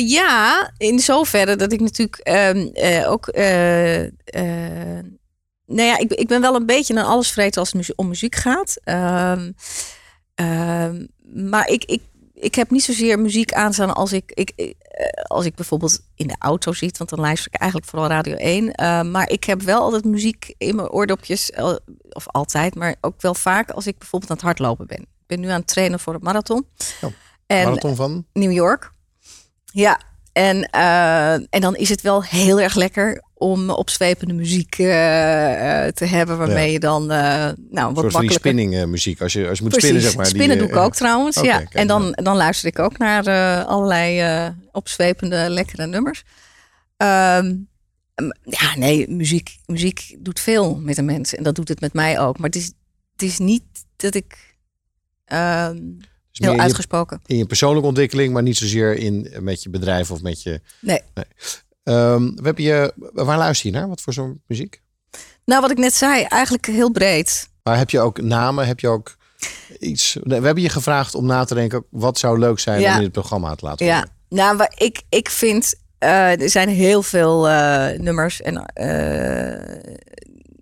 [0.07, 3.27] Ja, in zoverre dat ik natuurlijk ehm, eh, ook.
[5.73, 8.77] Nou ja, ik, ik ben wel een beetje een allesvreter als het om muziek gaat.
[8.85, 9.53] Ehm,
[10.35, 12.03] ehm, maar ik, ik,
[12.35, 16.27] ik heb niet zozeer muziek aanstaan als ik, ik, ik, eh, als ik bijvoorbeeld in
[16.27, 16.99] de auto zit.
[16.99, 18.73] Want dan luister ik eigenlijk vooral Radio 1.
[18.73, 21.51] Eh, maar ik heb wel altijd muziek in mijn oordopjes.
[21.51, 21.75] eh,
[22.09, 25.01] Of altijd, maar ook wel vaak als ik bijvoorbeeld aan het hardlopen ben.
[25.01, 26.67] Ik ben nu aan het trainen voor een marathon.
[27.01, 27.13] Oh,
[27.47, 28.27] en, Marathon van?
[28.33, 28.93] New York.
[29.73, 30.01] Ja,
[30.33, 35.93] en, eh, en dan is het wel heel erg lekker om opzwepende muziek eh, eh,
[35.93, 36.73] te hebben, waarmee Ja.
[36.73, 38.33] je dan eh nou, wat Een makkelijker...
[38.33, 39.21] spinning eh, muziek.
[39.21, 40.25] Als je, als je moet Precies, spinnen, zeg maar.
[40.25, 41.57] die, spinnen doe ik ook trouwens, ja.
[41.57, 43.25] kijk, en dan, dan luister ik ook naar
[43.65, 46.23] allerlei opzwepende, lekkere nummers.
[46.97, 47.55] Ehm,
[48.43, 51.39] ja, nee, muziek, muziek doet veel met de mensen.
[51.39, 52.39] En dat doet het met mij ook.
[52.39, 52.73] Maar het is,
[53.13, 53.63] het is niet
[53.97, 54.57] dat ik
[55.27, 55.79] Dus meer
[56.33, 57.21] heel in je- uitgesproken...
[57.27, 60.61] in je persoonlijke ontwikkeling, maar niet zozeer in, met je bedrijf of met je.
[60.81, 61.01] Nee.
[61.15, 61.27] Ehm,
[61.83, 63.89] we hebben je, waar luister je naar?
[63.89, 64.81] Wat voor zo'n muziek?
[65.45, 67.49] Nou, wat ik net zei, eigenlijk heel breed.
[67.63, 68.67] Maar heb je ook namen?
[68.67, 69.17] Heb je ook
[69.79, 70.17] iets?
[70.23, 71.85] We hebben je gevraagd om na te denken.
[71.91, 72.91] Wat zou leuk zijn Ja.
[72.93, 74.11] om in het programma te laten Ja, horen?
[74.29, 79.93] nou, waar ik, ik vind, eh, er zijn heel veel eh, nummers en eh,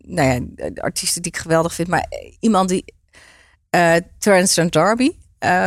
[0.07, 1.89] nou ja, artiesten die ik geweldig vind.
[1.89, 2.07] Maar
[2.41, 2.85] iemand die,
[4.18, 5.11] Terence Darby,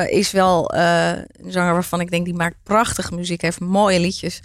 [0.07, 4.41] is wel een zanger waarvan ik denk, die maakt prachtige muziek, heeft mooie liedjes.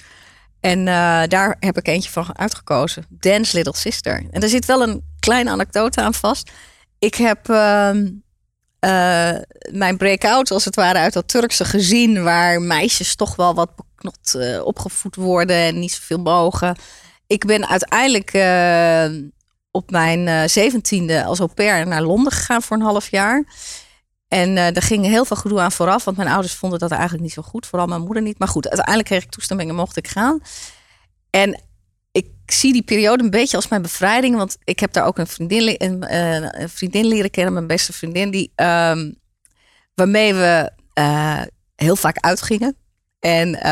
[0.61, 3.07] En eh, daar heb ik eentje van uitgekozen.
[3.09, 4.27] Dance Little Sister.
[4.31, 6.51] En er zit wel een kleine anekdote aan vast.
[6.99, 8.09] Ik heb ehm,
[8.79, 9.37] eh,
[9.71, 12.23] mijn break-out als het ware uit dat Turkse gezin...
[12.23, 16.77] waar meisjes toch wel wat beknot eh, opgevoed worden en niet zoveel mogen.
[17.27, 18.31] Ik ben uiteindelijk
[19.71, 23.45] op mijn zeventiende als au pair naar Londen gegaan voor een half jaar...
[24.29, 27.23] En eh daar ging heel veel gedoe aan vooraf, want mijn ouders vonden dat eigenlijk
[27.23, 27.67] niet zo goed.
[27.67, 28.39] Vooral mijn moeder niet.
[28.39, 30.41] Maar goed, uiteindelijk kreeg ik toestemming en mocht ik gaan.
[31.31, 31.63] En
[32.13, 34.37] ik zie die periode een beetje als mijn bevrijding.
[34.37, 37.93] Want ik heb daar ook een vriendin, een, eh, een vriendin leren kennen, mijn beste
[37.93, 38.31] vriendin.
[38.31, 39.13] Die, ehm,
[39.95, 41.43] waarmee we eh,
[41.77, 42.77] heel vaak uitgingen.
[43.21, 43.63] En,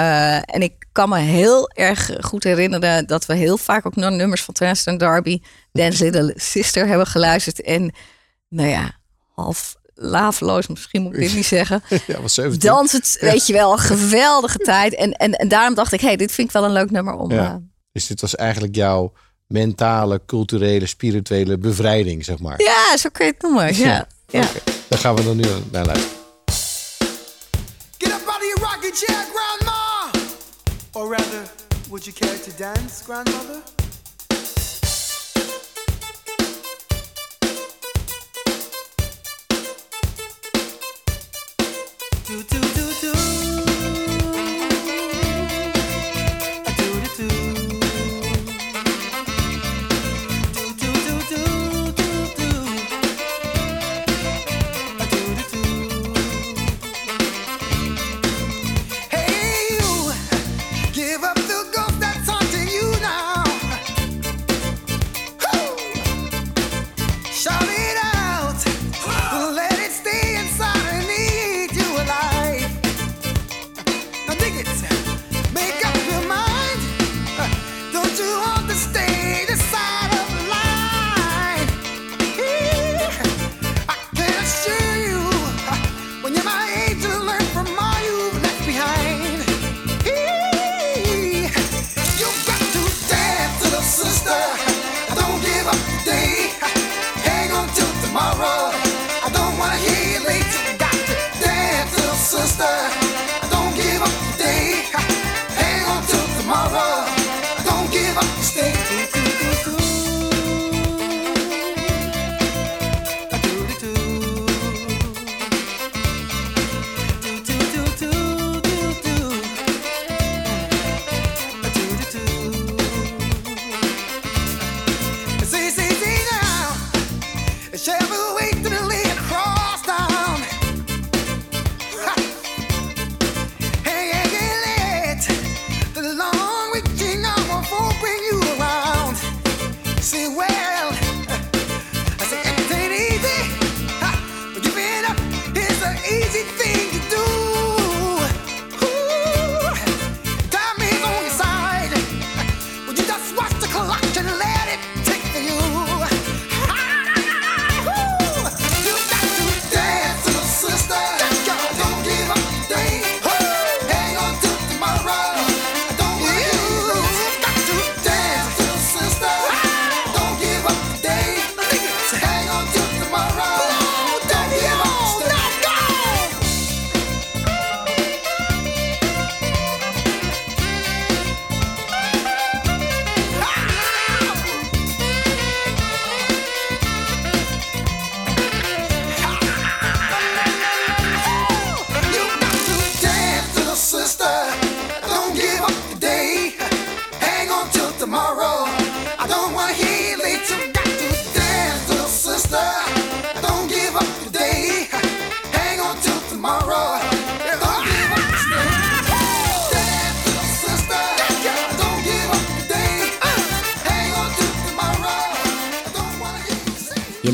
[0.44, 4.54] en ik kan me heel erg goed herinneren dat we heel vaak ook nummers van
[4.54, 5.40] Terence en Darby,
[5.72, 7.62] Dance Little Sister hebben geluisterd.
[7.62, 7.94] En
[8.48, 8.98] nou ja,
[9.34, 11.82] half laveloos, misschien moet ik dit niet zeggen.
[12.07, 12.61] Ja, was 17.
[12.70, 14.94] Dans het, weet je wel, een geweldige tijd.
[14.94, 17.30] En, en, en daarom dacht ik, hey, dit vind ik wel een leuk nummer om.
[17.32, 17.44] Ja.
[17.44, 17.55] eh,
[17.92, 19.12] Dus dit was eigenlijk jouw
[19.47, 22.61] mentale, culturele, spirituele bevrijding, zeg maar.
[22.62, 23.76] ja, zo kun je het noemen.
[23.76, 24.07] Ja.
[24.28, 24.40] ja.
[24.40, 26.14] Oké, Daar gaan we dan nu naar luisteren.
[27.99, 30.11] Get up out of your rocking chair, Grandma!
[30.92, 31.42] Or rather,
[31.88, 33.62] would you care to dance, Grandmother?
[42.26, 42.65] Do, do,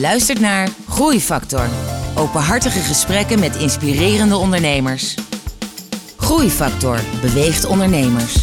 [0.03, 1.69] luistert naar Groeifactor.
[2.17, 5.15] Openhartige gesprekken met inspirerende ondernemers.
[6.17, 8.42] Groeifactor beweegt ondernemers.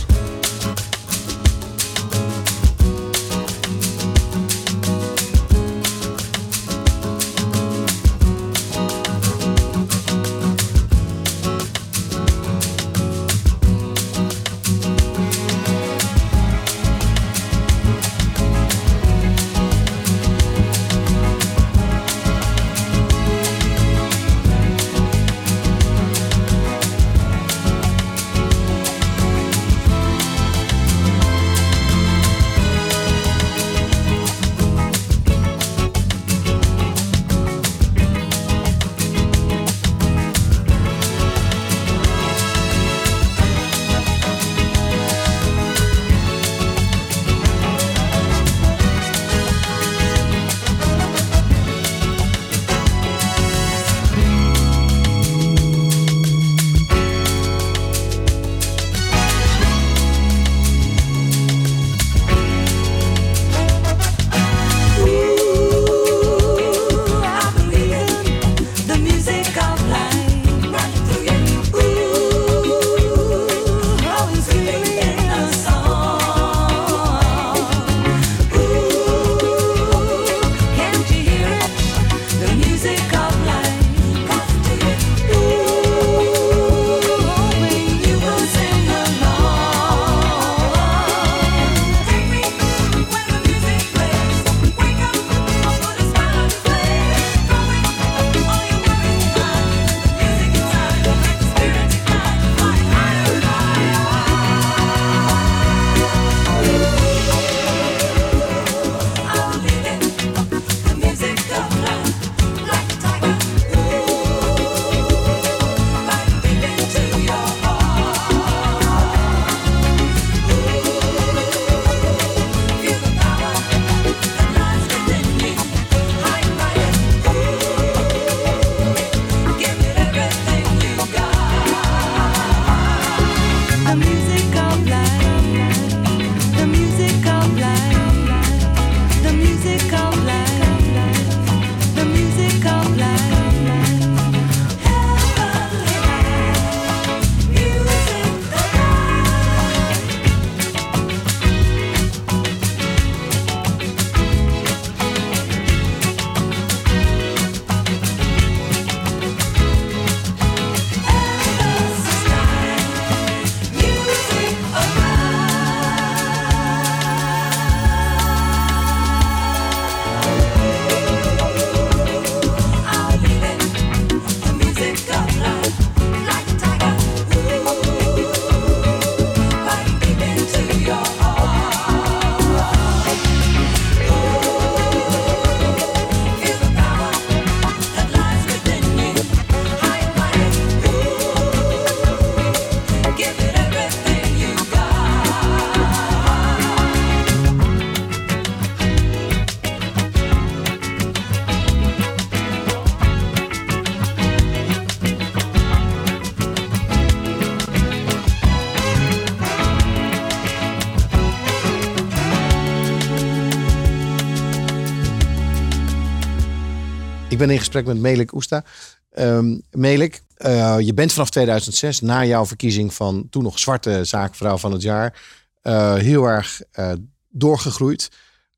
[217.39, 218.63] Ben in gesprek met Melik Oesta.
[219.11, 224.57] Ehm Melik, eh, je bent vanaf 2006, na jouw verkiezing van toen nog zwarte zaakvrouw
[224.57, 225.21] van het jaar,
[225.61, 226.91] eh, heel erg eh,
[227.29, 228.11] doorgegroeid.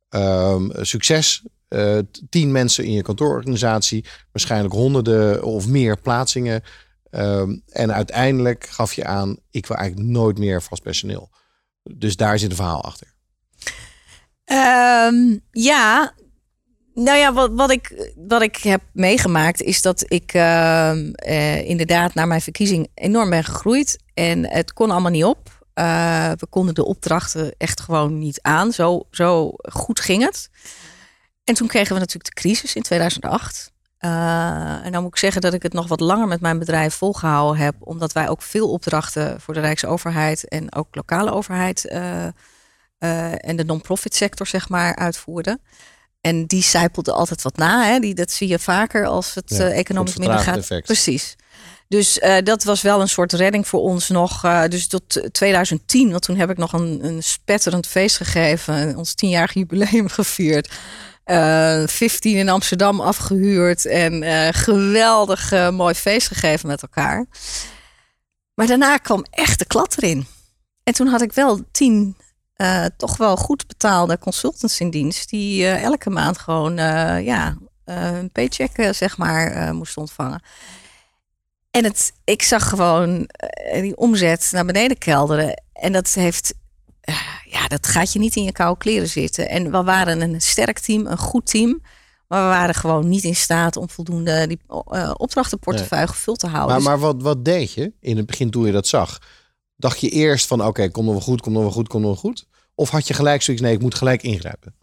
[0.09, 1.43] Ehm, succes.
[2.29, 6.63] Tien mensen in je kantoororganisatie, waarschijnlijk honderden of meer plaatsingen.
[7.09, 11.29] Ehm, en uiteindelijk gaf je aan, ik wil eigenlijk nooit meer vast personeel.
[11.83, 13.13] Dus daar zit een verhaal achter.
[14.43, 16.13] Ehm, ja,
[16.93, 22.25] nou ja, wat, ik, wat ik heb meegemaakt is dat ik ehm, eh, inderdaad na
[22.25, 24.03] mijn verkiezing enorm ben gegroeid.
[24.13, 25.65] En het kon allemaal niet op.
[25.73, 28.71] Eh, we konden de opdrachten echt gewoon niet aan.
[28.71, 30.49] Zo, zo goed ging het.
[31.43, 33.71] En toen kregen we natuurlijk de crisis in 2008.
[33.97, 36.93] Eh, en dan moet ik zeggen dat ik het nog wat langer met mijn bedrijf
[36.93, 37.75] volgehouden heb.
[37.79, 41.85] Omdat wij ook veel opdrachten voor de Rijksoverheid en ook lokale overheid
[43.37, 45.61] en de non-profit sector zeg maar uitvoerden.
[46.21, 47.83] En die zijpelde altijd wat na.
[47.85, 47.99] Hè?
[47.99, 50.57] Die, dat zie je vaker als het Ja, eh, economisch minder gaat.
[50.57, 50.85] effect.
[50.85, 51.35] Precies.
[51.87, 54.43] Dus eh, dat was wel een soort redding voor ons nog.
[54.43, 58.95] eh, dus tot 2010, want toen heb ik nog een, een spetterend feest gegeven.
[58.97, 60.69] Ons tienjarig jubileum gevierd.
[61.23, 63.85] Eh 15 in Amsterdam afgehuurd.
[63.85, 67.25] En geweldig mooi feest gegeven met elkaar.
[68.53, 70.25] Maar daarna kwam echt de klad erin.
[70.83, 72.17] En toen had ik wel tien
[72.61, 75.29] eh, toch wel goed betaalde consultants in dienst.
[75.29, 80.41] Die eh, elke maand gewoon eh, ja, een paycheck zeg maar moesten ontvangen.
[81.71, 83.29] En het, ik zag gewoon
[83.71, 85.63] die omzet naar beneden kelderen.
[85.73, 86.53] En dat heeft,
[87.45, 89.49] ja, dat gaat je niet in je koude kleren zitten.
[89.49, 91.81] En we waren een sterk team, een goed team.
[92.27, 94.59] Maar we waren gewoon niet in staat om voldoende die
[95.17, 96.69] opdrachtenportefeuille gevuld te houden.
[96.69, 99.19] Maar, Dus- maar wat, wat deed je in het begin toen je dat zag?
[99.75, 102.09] Dacht je eerst van oké, kom nog wel goed, kom nog wel goed, kom nog
[102.09, 102.49] wel goed?
[102.81, 104.73] Of had je gelijk zoiets, nee, ik moet gelijk ingrijpen?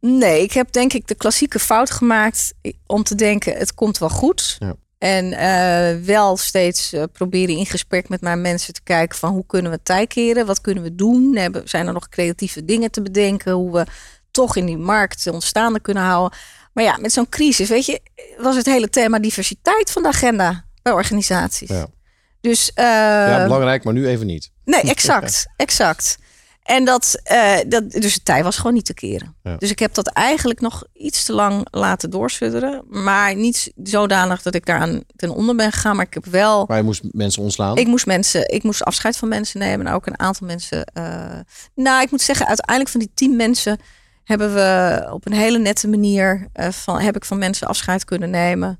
[0.00, 2.54] Nee, ik heb denk ik de klassieke fout gemaakt
[2.86, 4.56] om te denken: het komt wel goed.
[4.58, 4.74] Ja.
[4.98, 9.46] En eh, wel steeds eh, proberen in gesprek met mijn mensen te kijken van hoe
[9.46, 10.46] kunnen we het tij keren?
[10.46, 11.36] Wat kunnen we doen?
[11.36, 13.52] Hebben, zijn er nog creatieve dingen te bedenken?
[13.52, 13.86] Hoe we
[14.30, 16.38] toch in die markt ontstaande kunnen houden?
[16.72, 18.00] Maar ja, met zo'n crisis, weet je,
[18.38, 21.68] was het hele thema diversiteit van de agenda bij organisaties.
[21.68, 21.86] Ja.
[22.40, 24.50] Dus eh, ja, belangrijk, maar nu even niet.
[24.64, 25.46] Nee, exact.
[25.56, 26.18] exact.
[26.68, 29.36] En dat, eh, dat, dus het tij was gewoon niet te keren.
[29.42, 29.56] Ja.
[29.56, 32.84] Dus ik heb dat eigenlijk nog iets te lang laten doorsudderen.
[32.88, 35.96] Maar niet zodanig dat ik daaraan ten onder ben gegaan.
[35.96, 36.64] Maar ik heb wel.
[36.68, 37.76] Maar je moest mensen ontslaan.
[37.76, 39.86] Ik moest mensen, ik moest afscheid van mensen nemen.
[39.86, 40.84] En ook een aantal mensen.
[40.84, 41.38] eh,
[41.74, 43.78] nou, ik moet zeggen, uiteindelijk van die tien mensen
[44.24, 48.30] hebben we op een hele nette manier eh, van heb ik van mensen afscheid kunnen
[48.30, 48.78] nemen.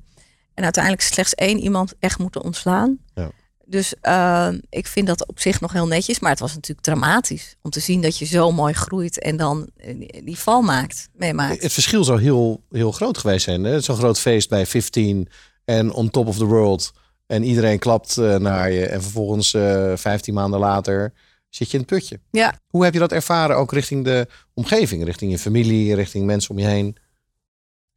[0.54, 2.98] En uiteindelijk slechts één iemand echt moeten ontslaan.
[3.14, 3.30] Ja.
[3.70, 6.18] Dus eh, ik vind dat op zich nog heel netjes.
[6.20, 9.68] Maar het was natuurlijk dramatisch om te zien dat je zo mooi groeit en dan
[9.76, 11.62] eh, die- val maakt, meemaakt.
[11.62, 13.82] Het verschil zou heel, heel groot geweest zijn.
[13.82, 15.28] Zo'n groot feest bij 15
[15.64, 16.92] en on top of the world.
[17.26, 18.86] En iedereen klapt eh, naar je.
[18.86, 21.12] En vervolgens eh 15 maanden later
[21.48, 22.20] zit je in het putje.
[22.30, 25.04] Ja, Hoe heb je dat ervaren ook richting de omgeving?
[25.04, 26.96] Richting je familie, richting mensen om je heen?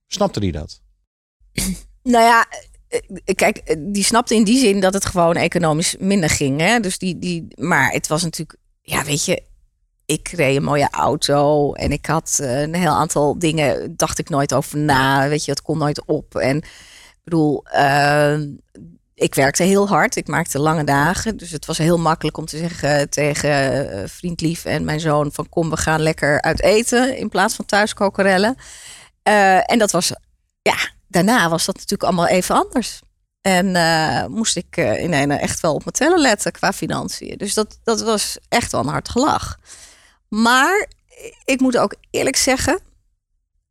[0.07, 0.81] Snapte die dat?
[2.03, 2.47] Nou ja,
[3.35, 6.59] kijk, eh, die snapte in die zin dat het gewoon economisch minder ging.
[6.59, 6.79] Hè?
[6.79, 9.43] Dus die, die, maar het was natuurlijk, ja, weet je,
[10.05, 14.29] ik reed een mooie auto en ik had eh, een heel aantal dingen, dacht ik
[14.29, 15.27] nooit over na.
[15.29, 16.35] Weet je, het kon nooit op.
[16.35, 18.37] En ik bedoel, eh,
[19.21, 20.15] ik werkte heel hard.
[20.15, 21.37] Ik maakte lange dagen.
[21.37, 23.51] Dus het was heel makkelijk om te zeggen tegen
[23.91, 27.55] eh, vriend lief en mijn zoon van kom, we gaan lekker uit eten in plaats
[27.55, 28.55] van thuis kokerellen.
[29.23, 30.11] Eh, en dat was,
[30.61, 30.77] ja,
[31.11, 33.01] daarna was dat natuurlijk allemaal even anders.
[33.41, 37.37] En eh, moest ik eh, in een echt wel op mijn tellen letten qua financiën.
[37.37, 39.59] Dus dat, dat was echt wel een hard gelach.
[40.27, 40.87] Maar
[41.45, 42.79] ik moet ook eerlijk zeggen,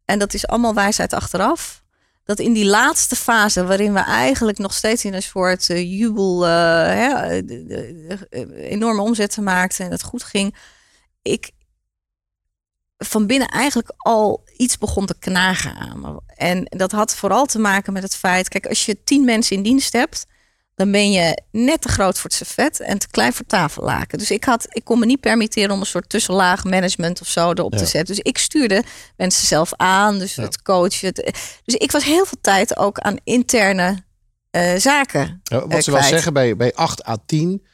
[0.04, 1.82] en dat is allemaal wijsheid achteraf,
[2.24, 6.46] dat in die laatste fase, waarin we eigenlijk nog steeds in een soort eh, jubel,
[8.54, 10.56] enorme omzetten maakten en het goed ging,
[11.22, 11.50] ik
[13.04, 16.20] van binnen eigenlijk al iets begon te knagen aan me.
[16.40, 19.62] En dat had vooral te maken met het feit, kijk, als je tien mensen in
[19.62, 20.26] dienst hebt,
[20.74, 24.18] dan ben je net te groot voor het servet en te klein voor tafellaken.
[24.18, 27.50] Dus ik, had, ik kon me niet permitteren om een soort tussenlaag management of zo
[27.50, 28.14] erop te zetten.
[28.14, 28.82] Dus ik stuurde
[29.16, 31.06] mensen zelf aan, dus het coachen.
[31.08, 34.02] het- dus ik was heel veel tijd ook aan interne
[34.50, 35.40] eh, zaken.
[35.42, 37.66] Ja, wat eh, ze wel zeggen, bij, bij 8 à 10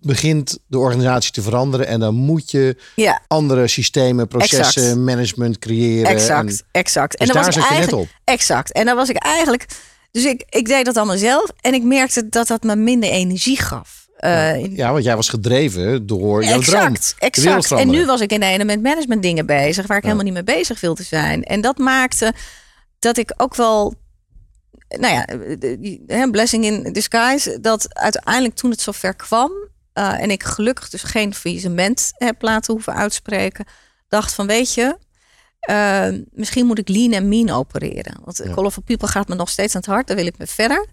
[0.00, 1.86] begint de organisatie te veranderen.
[1.86, 4.96] En dan moet je Ja, andere systemen, processen, Exact.
[5.00, 6.10] management creëren.
[6.10, 7.18] exact, En, exact.
[7.18, 8.08] dus dan daar was zat je net op.
[8.24, 8.72] Exact.
[8.72, 9.66] En dan was ik eigenlijk.
[10.10, 11.50] Dus ik, ik deed dat allemaal zelf.
[11.60, 14.06] En ik merkte dat dat me minder energie gaf.
[14.16, 16.80] Eh, Ja, want jij was gedreven door jouw droom.
[16.82, 17.80] exact, wereld exact.
[17.80, 20.44] En nu was ik in ene met management dingen bezig waar ik helemaal niet mee
[20.44, 21.44] bezig wilde zijn.
[21.44, 22.32] En dat maakte
[22.98, 23.94] dat ik ook wel,
[24.88, 25.26] nou ja,
[26.06, 29.52] hè, blessing in disguise, dat uiteindelijk toen het zover kwam
[29.92, 33.64] eh, en ik gelukkig dus geen faillissement heb laten hoeven uitspreken,
[34.08, 34.98] dacht van weet je,
[35.60, 38.16] eh, misschien moet ik lean en mean opereren.
[38.24, 38.54] Want Ja.
[38.54, 40.86] Call of People gaat me nog steeds aan het hart, daar wil ik mee verder.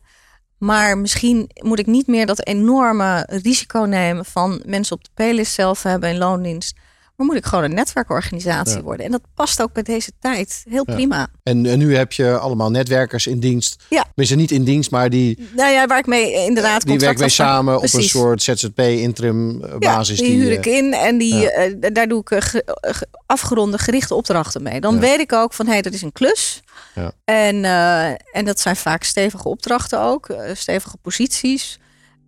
[0.57, 5.53] Maar misschien moet ik niet meer dat enorme risico nemen van mensen op de playlist
[5.53, 6.78] zelf hebben in loondienst.
[7.16, 8.82] Maar moet ik gewoon een netwerkorganisatie Ja.
[8.84, 9.05] worden.
[9.05, 10.63] En dat past ook bij deze tijd.
[10.70, 10.93] Heel Ja.
[10.93, 11.28] prima.
[11.43, 13.84] En, en nu heb je allemaal netwerkers in dienst.
[13.89, 14.01] Ja.
[14.03, 17.20] Tenminste, niet in dienst, maar die, Nou ja, waar ik mee eh, inderdaad die werken
[17.20, 20.20] mee samen op een soort ZZP-interim Ja, basis.
[20.20, 23.07] die huur eh, ik in en die, eh, daar doe ik eh, ge- eh, ge-
[23.26, 24.80] afgeronde gerichte opdrachten mee.
[24.82, 26.61] Dan weet ik ook van hé, hey, dat is een klus.
[26.95, 27.11] Ja.
[27.26, 31.80] En, eh, en dat zijn vaak stevige opdrachten ook, eh, stevige posities.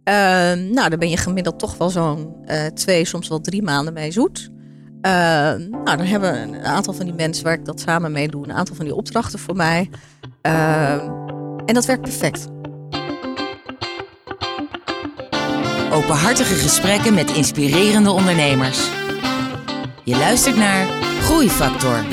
[0.03, 0.13] Eh,
[0.53, 4.11] nou, daar ben je gemiddeld toch wel zo'n eh, twee, soms wel drie maanden mee
[4.11, 4.49] zoet.
[5.01, 5.11] Eh,
[5.83, 8.53] nou, dan hebben een aantal van die mensen waar ik dat samen mee doe, een
[8.53, 9.89] aantal van die opdrachten voor mij.
[10.41, 10.91] Eh,
[11.65, 12.47] en dat werkt perfect.
[15.91, 18.89] Openhartige gesprekken met inspirerende ondernemers.
[20.03, 20.87] Je luistert naar
[21.21, 22.03] Groeifactor.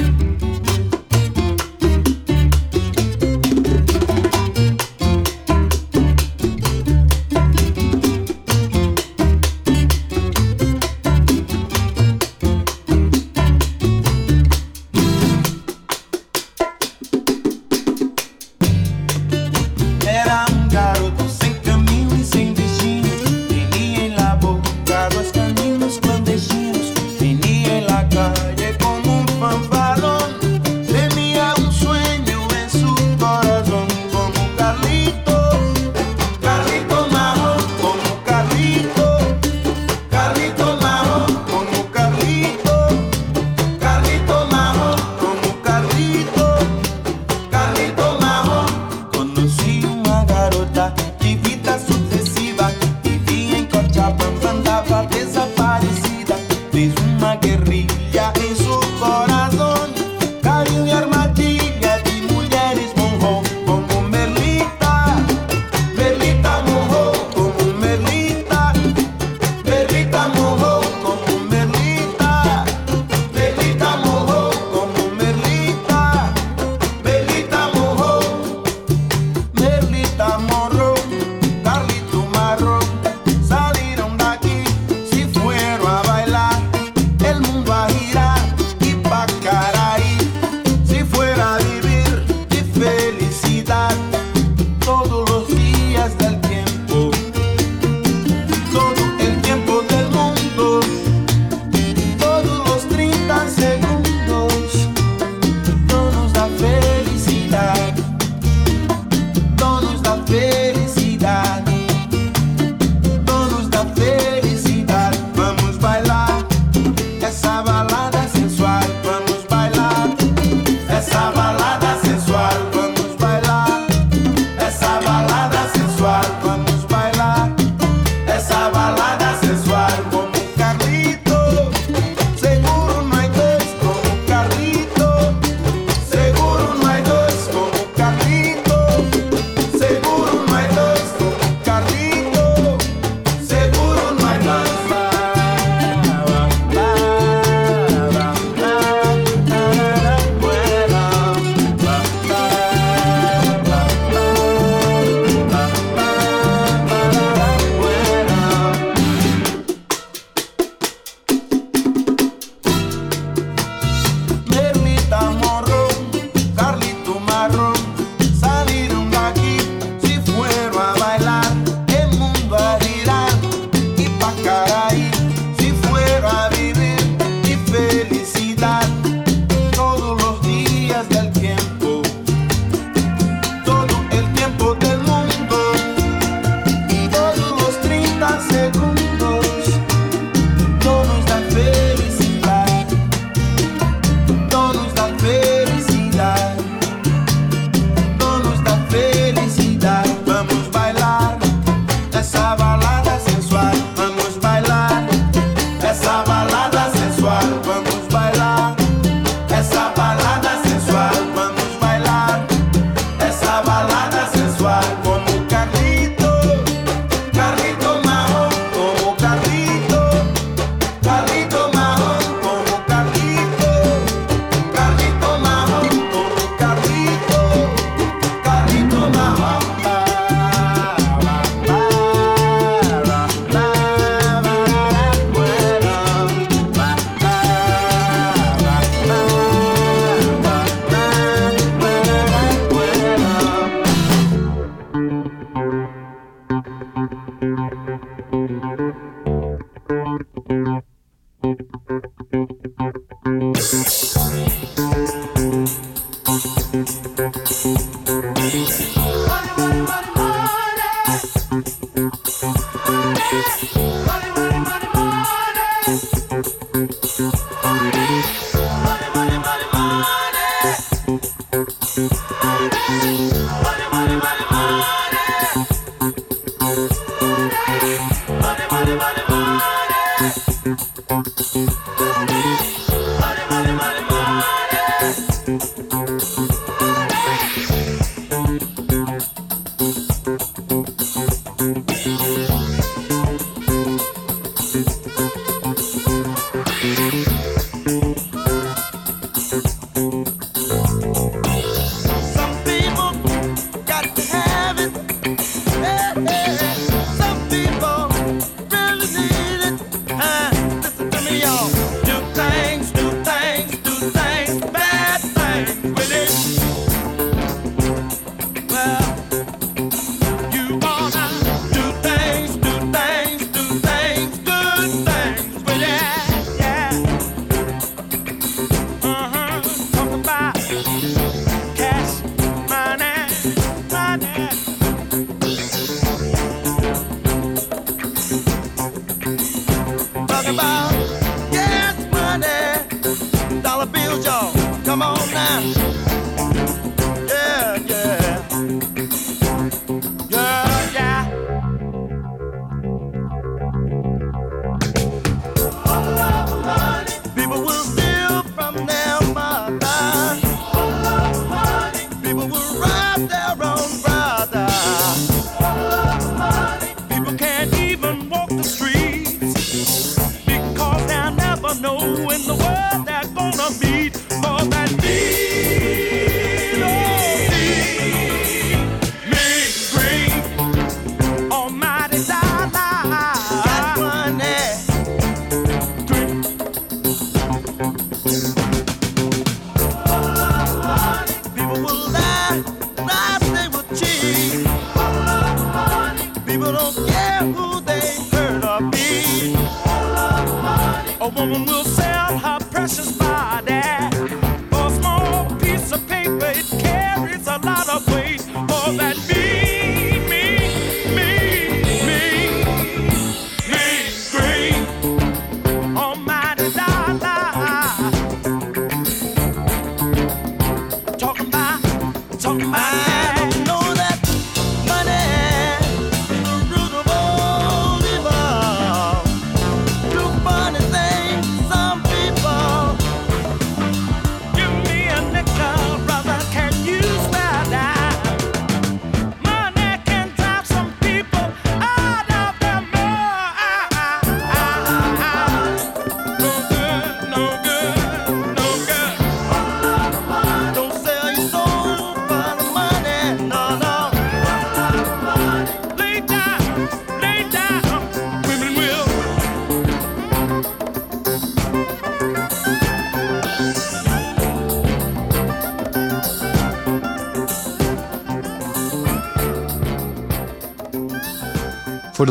[422.59, 423.04] my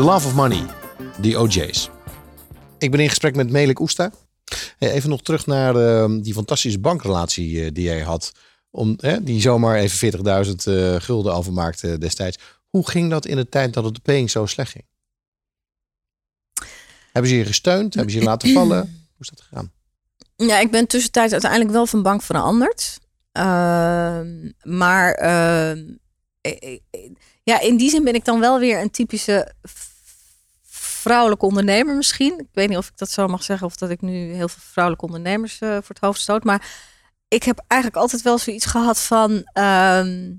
[0.04, 0.66] Love of Money,
[1.20, 1.90] die OJ's.
[2.78, 4.10] Ik ben in gesprek met Melik Oesta.
[4.78, 8.32] Even nog terug naar eh, die fantastische bankrelatie eh, die jij had.
[8.70, 10.12] Om, hè, die zomaar even
[10.46, 12.38] 40.000 eh, gulden overmaakte destijds.
[12.68, 14.84] Hoe ging dat in de tijd dat het opeens zo slecht ging?
[17.12, 17.94] Hebben ze je gesteund?
[17.94, 18.80] Hebben ze je laten vallen?
[18.80, 19.72] Hoe is dat gegaan?
[20.36, 22.98] Ja, ik ben tussentijds uiteindelijk wel van bank veranderd.
[23.32, 25.80] Ehm, maar ehm,
[26.40, 27.10] eh, eh,
[27.42, 29.52] ja, in die zin ben ik dan wel weer een typische
[31.04, 32.38] vrouwelijke ondernemer misschien.
[32.38, 34.62] Ik weet niet of ik dat zo mag zeggen of dat ik nu heel veel
[34.72, 36.44] vrouwelijke ondernemers eh, voor het hoofd stoot.
[36.44, 36.70] Maar
[37.28, 39.42] ik heb eigenlijk altijd wel zoiets gehad van...
[39.52, 40.32] ehm,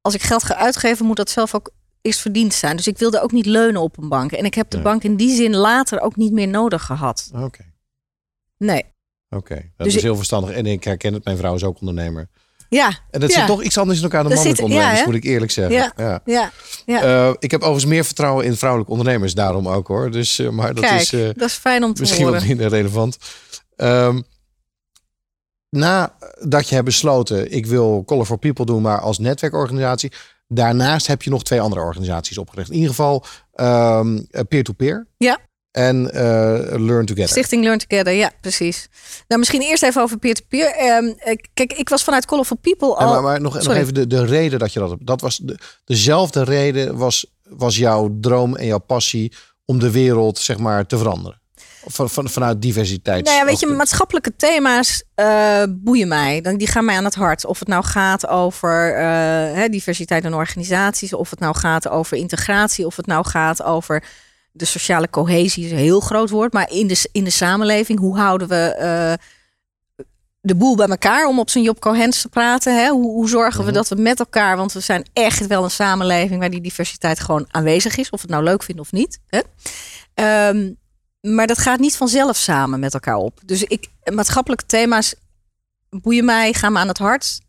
[0.00, 2.76] als ik geld ga uitgeven, moet dat zelf ook eerst verdiend zijn.
[2.76, 4.32] Dus ik wilde ook niet leunen op een bank.
[4.32, 7.30] En ik heb de bank in die zin later ook niet meer nodig gehad.
[7.34, 7.64] Oké,
[8.56, 8.84] Nee.
[9.28, 9.54] oké.
[9.76, 10.50] Dat Dus is heel verstandig.
[10.50, 12.28] En ik herken het, mijn vrouw is ook ondernemer.
[12.70, 15.06] Ja, En dat zit toch iets anders in elkaar dan mannelijke ondernemers, hè?
[15.06, 15.92] moet ik eerlijk zeggen.
[15.96, 16.50] Ja.
[16.86, 17.02] Ja.
[17.02, 20.10] Eh, ik heb overigens meer vertrouwen in vrouwelijke ondernemers, daarom ook hoor.
[20.10, 22.38] Dus, eh, maar dat Kijk, is eh, dat is fijn om te misschien horen.
[22.38, 23.18] wat minder relevant.
[23.76, 24.20] Ehm
[25.70, 30.12] nadat je hebt besloten, ik wil Color for People doen, maar als netwerkorganisatie.
[30.48, 32.68] Daarnaast heb je nog twee andere organisaties opgericht.
[32.68, 35.06] In ieder geval ehm, eh, peer-to-peer.
[35.16, 35.38] Ja.
[35.70, 36.22] En eh,
[36.80, 37.28] Learn Together.
[37.28, 38.88] Stichting Learn Together, ja, precies.
[39.28, 40.74] Nou, misschien eerst even over peer-to-peer.
[40.74, 43.12] Ehm, eh, kijk, ik was vanuit Colorful People Ja, al...
[43.12, 45.06] maar, maar nog, even de, de reden dat je dat hebt.
[45.06, 49.32] Dat was de, dezelfde reden was, was jouw droom en jouw passie
[49.64, 51.40] om de wereld zeg maar te veranderen.
[51.86, 53.24] Van, van, vanuit diversiteit.
[53.24, 56.40] Nou ja, weet je, maatschappelijke thema's eh, boeien mij.
[56.40, 57.44] Dan, die gaan mij aan het hart.
[57.44, 59.04] Of het nou gaat over eh,
[59.54, 64.04] hè, diversiteit in organisaties, of het nou gaat over integratie, of het nou gaat over
[64.52, 68.16] de sociale cohesie, is een heel groot woord, maar in de, in de samenleving, hoe
[68.16, 69.12] houden we eh,
[70.40, 72.76] de boel bij elkaar, om op zijn Job Cohens te praten?
[72.76, 72.88] Hè?
[72.88, 76.40] Hoe, hoe zorgen we dat we met elkaar, want we zijn echt wel een samenleving
[76.40, 79.20] waar die diversiteit gewoon aanwezig is, of we het nou leuk vinden of niet.
[79.26, 79.40] Hè?
[80.14, 80.72] Ehm,
[81.20, 83.40] maar dat gaat niet vanzelf samen met elkaar op.
[83.44, 85.14] Dus ik, maatschappelijke thema's
[85.90, 87.40] boeien mij, gaan me aan het hart.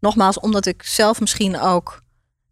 [0.00, 2.02] Nogmaals, omdat ik zelf misschien ook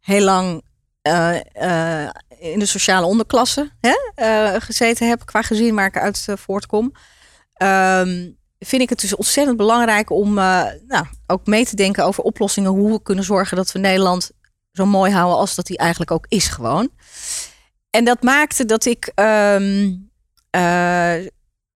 [0.00, 0.62] heel lang
[1.02, 6.24] eh, eh, in de sociale onderklasse hè, eh, gezeten heb, qua gezin waar ik uit
[6.26, 6.92] eh, voortkom.
[7.52, 12.22] Ehm, vind ik het dus ontzettend belangrijk om eh, nou, ook mee te denken over
[12.22, 12.70] oplossingen.
[12.70, 14.30] Hoe we kunnen zorgen dat we Nederland
[14.72, 16.90] zo mooi houden als dat die eigenlijk ook is gewoon.
[17.90, 19.94] En dat maakte dat ik ehm,
[20.50, 21.26] eh,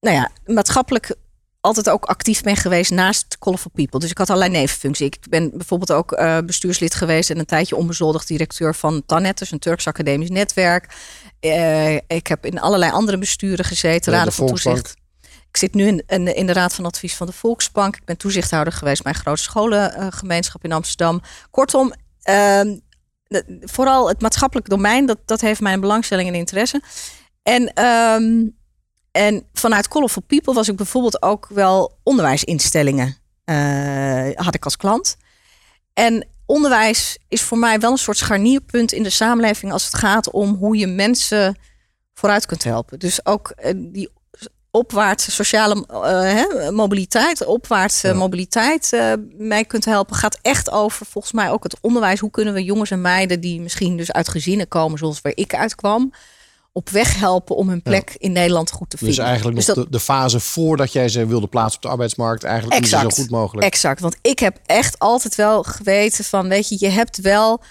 [0.00, 1.14] nou ja, maatschappelijk
[1.62, 4.00] altijd ook actief ben geweest naast Colorful People.
[4.00, 5.06] Dus ik had allerlei nevenfuncties.
[5.06, 9.50] Ik ben bijvoorbeeld ook eh, bestuurslid geweest en een tijdje onbezoldigd directeur van TANET, dus
[9.50, 10.94] een Turks academisch netwerk.
[11.40, 14.94] Eh, ik heb in allerlei andere besturen gezeten, de raden van toezicht.
[15.48, 17.96] Ik zit nu in, in, in de raad van advies van de Volksbank.
[17.96, 21.20] Ik ben toezichthouder geweest bij een grote scholengemeenschap in Amsterdam.
[21.50, 21.92] Kortom,
[22.22, 22.76] ehm,
[23.26, 26.82] de- vooral het maatschappelijk domein, dat, dat heeft mijn belangstelling en interesse.
[27.42, 28.46] En, ehm,
[29.12, 35.16] en vanuit Colorful People was ik bijvoorbeeld ook wel onderwijsinstellingen eh, had ik als klant.
[35.92, 40.30] En onderwijs is voor mij wel een soort scharnierpunt in de samenleving als het gaat
[40.30, 41.56] om hoe je mensen
[42.14, 42.98] vooruit kunt helpen.
[42.98, 44.10] Dus ook eh, die
[44.70, 48.14] opwaartse sociale eh, hè, mobiliteit, opwaartse Ja.
[48.14, 48.90] mobiliteit
[49.36, 52.20] mij kunt helpen, gaat echt over volgens mij ook het onderwijs.
[52.20, 55.54] Hoe kunnen we jongens en meiden die misschien dus uit gezinnen komen zoals waar ik
[55.54, 56.12] uitkwam,
[56.72, 59.16] op weg helpen om hun plek in Nederland goed te vinden.
[59.16, 61.88] Dus eigenlijk nog Dus dat- de, de fase voordat jij ze wilde plaatsen op de
[61.88, 62.44] arbeidsmarkt.
[62.44, 63.14] Eigenlijk Exact.
[63.14, 63.66] zo goed mogelijk.
[63.66, 67.62] Exact, want ik heb echt altijd wel geweten van, weet je, je hebt wel,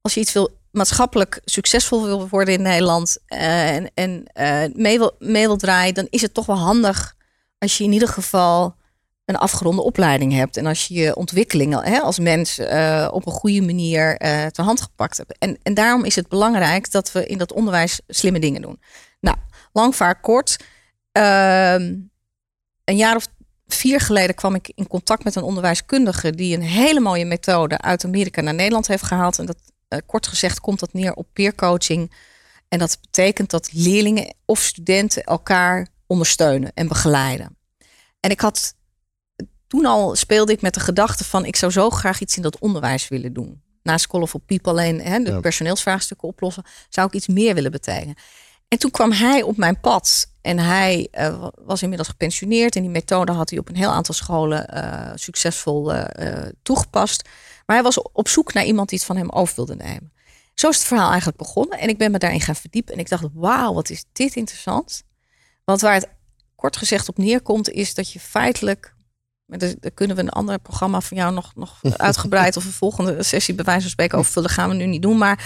[0.00, 4.98] als je iets wil maatschappelijk succesvol wil worden in Nederland eh, en, en eh, mee,
[4.98, 7.14] wil, mee wil draaien, dan is het toch wel handig
[7.58, 8.76] als je in ieder geval
[9.26, 13.32] een afgeronde opleiding hebt en als je je ontwikkelingen hè, als mens eh, op een
[13.32, 15.38] goede manier eh ter hand gepakt hebt.
[15.38, 18.80] En, en daarom is het belangrijk dat we in dat onderwijs slimme dingen doen.
[19.20, 19.36] Nou,
[19.72, 20.56] lang vaak kort.
[21.12, 21.94] Ehm,
[22.84, 23.26] een jaar of
[23.66, 28.04] vier geleden kwam ik in contact met een onderwijskundige die een hele mooie methode uit
[28.04, 29.38] Amerika naar Nederland heeft gehaald.
[29.38, 29.58] En dat
[29.88, 32.12] eh, kort gezegd komt dat neer op peer coaching.
[32.68, 37.56] En dat betekent dat leerlingen of studenten elkaar ondersteunen en begeleiden.
[38.20, 38.74] En ik had
[39.76, 42.58] toen al speelde ik met de gedachte van ik zou zo graag iets in dat
[42.58, 43.62] onderwijs willen doen.
[43.82, 45.40] Naast Colorful People alleen hè, de Ja.
[45.40, 48.14] personeelsvraagstukken oplossen, zou ik iets meer willen betekenen.
[48.68, 50.26] En toen kwam hij op mijn pad.
[50.40, 52.76] En hij eh, wa- was inmiddels gepensioneerd.
[52.76, 57.22] En die methode had hij op een heel aantal scholen eh, succesvol eh, toegepast.
[57.66, 60.12] Maar hij was op zoek naar iemand die het van hem over wilde nemen.
[60.54, 61.78] Zo is het verhaal eigenlijk begonnen.
[61.78, 62.94] En ik ben me daarin gaan verdiepen.
[62.94, 65.02] En ik dacht, wauw, wat is dit interessant.
[65.64, 66.08] Want waar het
[66.54, 68.94] kort gezegd op neerkomt, is dat je feitelijk...
[69.46, 72.56] Maar daar, daar kunnen we een ander programma van jou nog, nog uitgebreid...
[72.56, 74.50] of een volgende sessie bij wijze van spreken over vullen.
[74.50, 75.18] gaan we nu niet doen.
[75.18, 75.44] Maar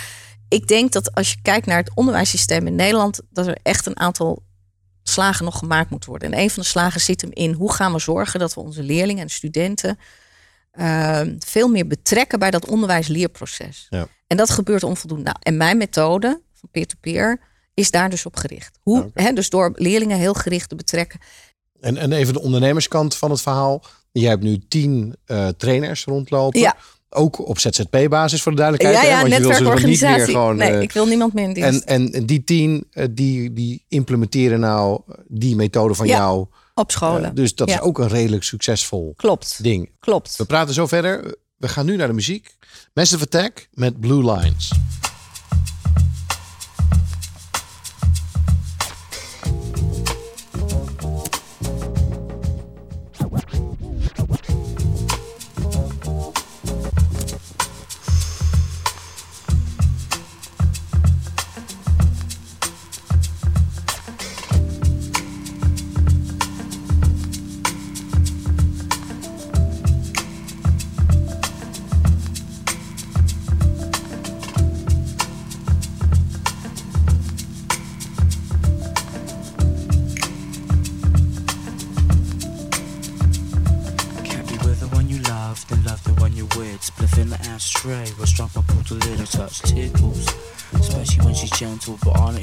[0.48, 3.98] ik denk dat als je kijkt naar het onderwijssysteem in Nederland, dat er echt een
[3.98, 4.42] aantal
[5.02, 6.32] slagen nog gemaakt moet worden.
[6.32, 8.82] En een van de slagen zit hem in hoe gaan we zorgen dat we onze
[8.82, 9.98] leerlingen en studenten
[10.72, 13.86] ehm, veel meer betrekken bij dat onderwijs-leerproces.
[13.90, 14.06] Ja.
[14.26, 15.24] En dat gebeurt onvoldoende.
[15.24, 17.40] Nou, en mijn methode van peer-to-peer
[17.74, 18.78] is daar dus op gericht.
[18.82, 19.22] Hoe, Oké.
[19.22, 21.20] hè, dus door leerlingen heel gericht te betrekken.
[21.80, 23.82] En, en even de ondernemerskant van het verhaal.
[24.12, 26.60] Jij hebt nu tien eh, trainers rondlopen.
[26.60, 26.76] Ja.
[27.12, 29.00] Ook op ZZP-basis voor de duidelijkheid.
[29.02, 29.16] ja, hè?
[29.16, 30.24] ja, Want je netwerkorganisatie.
[30.24, 30.56] gewoon.
[30.56, 31.84] nee, eh, ik wil niemand meer in dienst.
[31.84, 36.46] en, en die tien eh, die, die implementeren nou die methode van Ja, jou.
[36.74, 37.34] op scholen.
[37.34, 37.74] Dus dat Ja.
[37.74, 39.90] is ook een redelijk succesvol Klopt, ding.
[40.00, 40.36] klopt.
[40.36, 41.34] We praten zo verder.
[41.56, 42.56] We gaan nu naar de muziek.
[42.94, 44.72] Massive Attack met Blue Lines.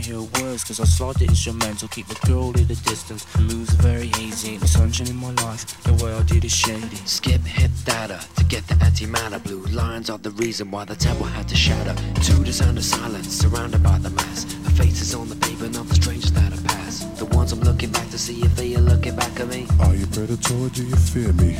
[0.07, 3.25] But I hear words Cause I slide the instrumental, keep the girl at a distance
[3.37, 6.97] Moves are very hazy, the sunshine in my life The way I did is shady
[7.05, 9.43] Skip hit data to get the antimatter.
[9.43, 11.95] Blue lines are the reason why the temple had to shatter.
[12.23, 14.43] To the sound of silence, surrounded by the mass.
[14.43, 17.05] The faces on the pavement of the strangers that I pass.
[17.19, 19.67] The ones I'm looking back to see if they are looking back at me.
[19.79, 21.53] Are you predator or do you fear me?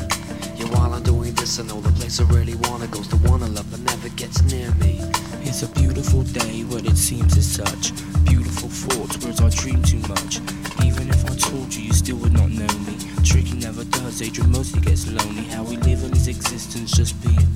[0.55, 3.43] Yeah, while I'm doing this, I know the place I really wanna goes the one
[3.43, 5.01] I love but never gets near me.
[5.41, 7.93] It's a beautiful day, but it seems as such
[8.25, 10.39] Beautiful thoughts, words I dream too much
[10.85, 14.51] Even if I told you, you still would not know me Tricky never does, Adrian
[14.51, 17.47] mostly gets lonely How we live in his existence, just being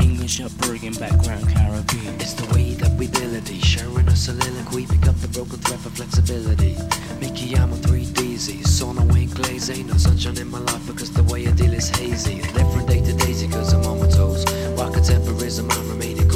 [0.00, 5.16] English upbringing, background Caribbean It's the way that we ability, sharing a soliloquy, pick up
[5.20, 6.76] the broken thread for flexibility.
[7.20, 11.22] Mickey, I'm a 3DZ, sauna ain't glaze, ain't no sunshine in my life because the
[11.24, 12.42] way I deal is hazy.
[12.52, 14.44] Live from day to daisy cause I'm on my toes.
[14.76, 16.33] While contemporism, I'm remaining.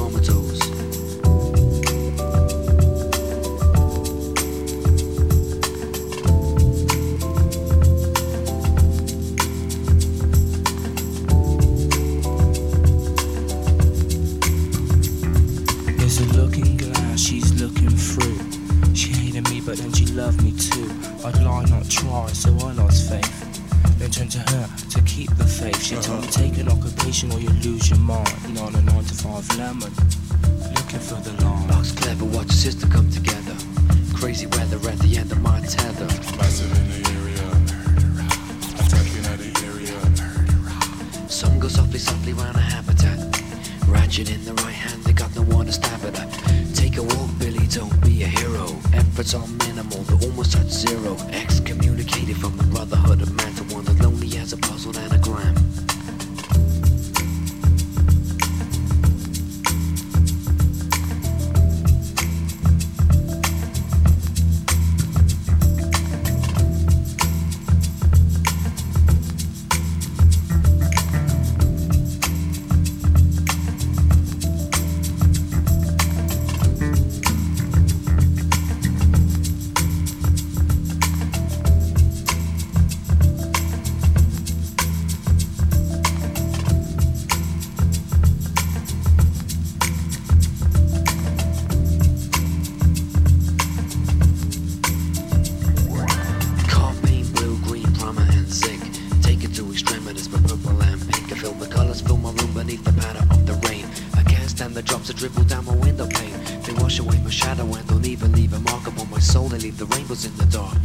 [104.60, 106.34] I the drops that dribble down my window pane.
[106.62, 109.46] They wash away my shadow and don't even leave a mark upon my soul.
[109.48, 110.76] They leave the rainbows in the dark.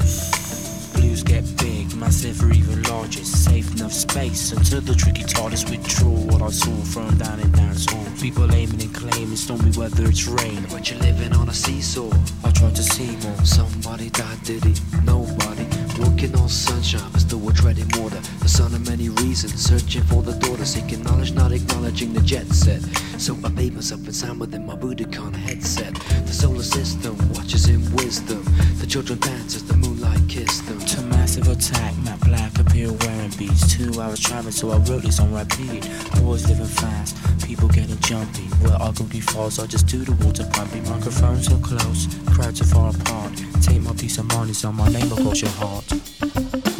[0.93, 3.23] Blues get big, massive or even larger.
[3.23, 7.89] Safe enough space until the tricky TARDIS withdraw what I saw from down in dance
[7.89, 8.05] hall.
[8.21, 10.67] People aiming and claiming stormy weather, it's rain.
[10.69, 12.11] But you're living on a seesaw.
[12.43, 13.43] I tried to see more.
[13.43, 14.75] Somebody died, did he?
[15.03, 15.22] Nobody.
[16.23, 18.21] Walking on sunshine, but still we're treading water.
[18.39, 22.47] The son of many reasons, searching for the daughter, seeking knowledge, not acknowledging the jet
[22.47, 22.81] set.
[23.19, 25.93] So I made myself in sound within my Budokan headset.
[25.95, 28.41] The solar system watches in wisdom.
[28.79, 30.79] The children dance as the moonlight kissed them.
[30.79, 33.75] To massive attack, Matt Black appear wearing beats.
[33.75, 35.89] Two hours traveling, so I wrote this on repeat.
[36.21, 38.47] Boys living fast, people getting jumpy.
[38.63, 40.87] Where arguably falls, I just do the water pumping.
[40.87, 43.33] Microphones so close, crowds are far apart.
[43.61, 46.12] Take my piece of mind, money, so my name across your heart.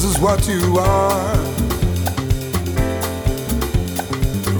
[0.00, 1.36] This is what you are.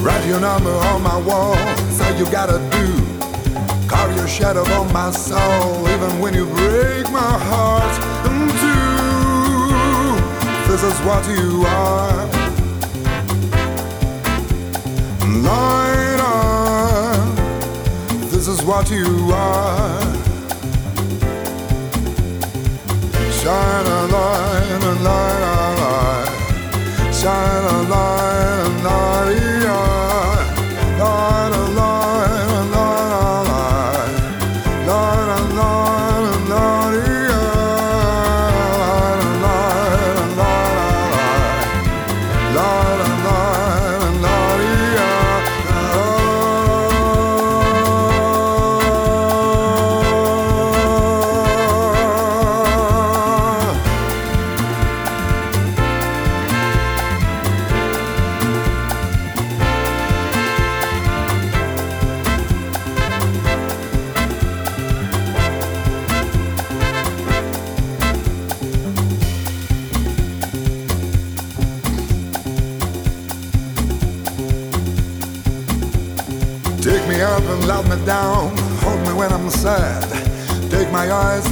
[0.04, 1.56] Write your number on my wall.
[1.56, 2.92] All you gotta do.
[3.88, 7.90] Carve your shadow on my soul, even when you break my heart
[8.26, 10.20] in two.
[10.70, 12.26] This is what you are.
[15.40, 17.34] Light on.
[18.28, 20.09] This is what you are.
[23.50, 26.30] Shine a light, a light, a light.
[27.12, 29.80] Shine a light, a.
[31.00, 31.89] Light a light,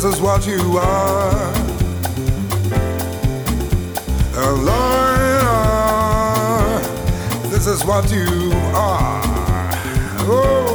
[0.00, 1.52] This is what you are.
[4.36, 5.50] A liar.
[7.48, 9.20] This is what you are.
[10.20, 10.67] Oh,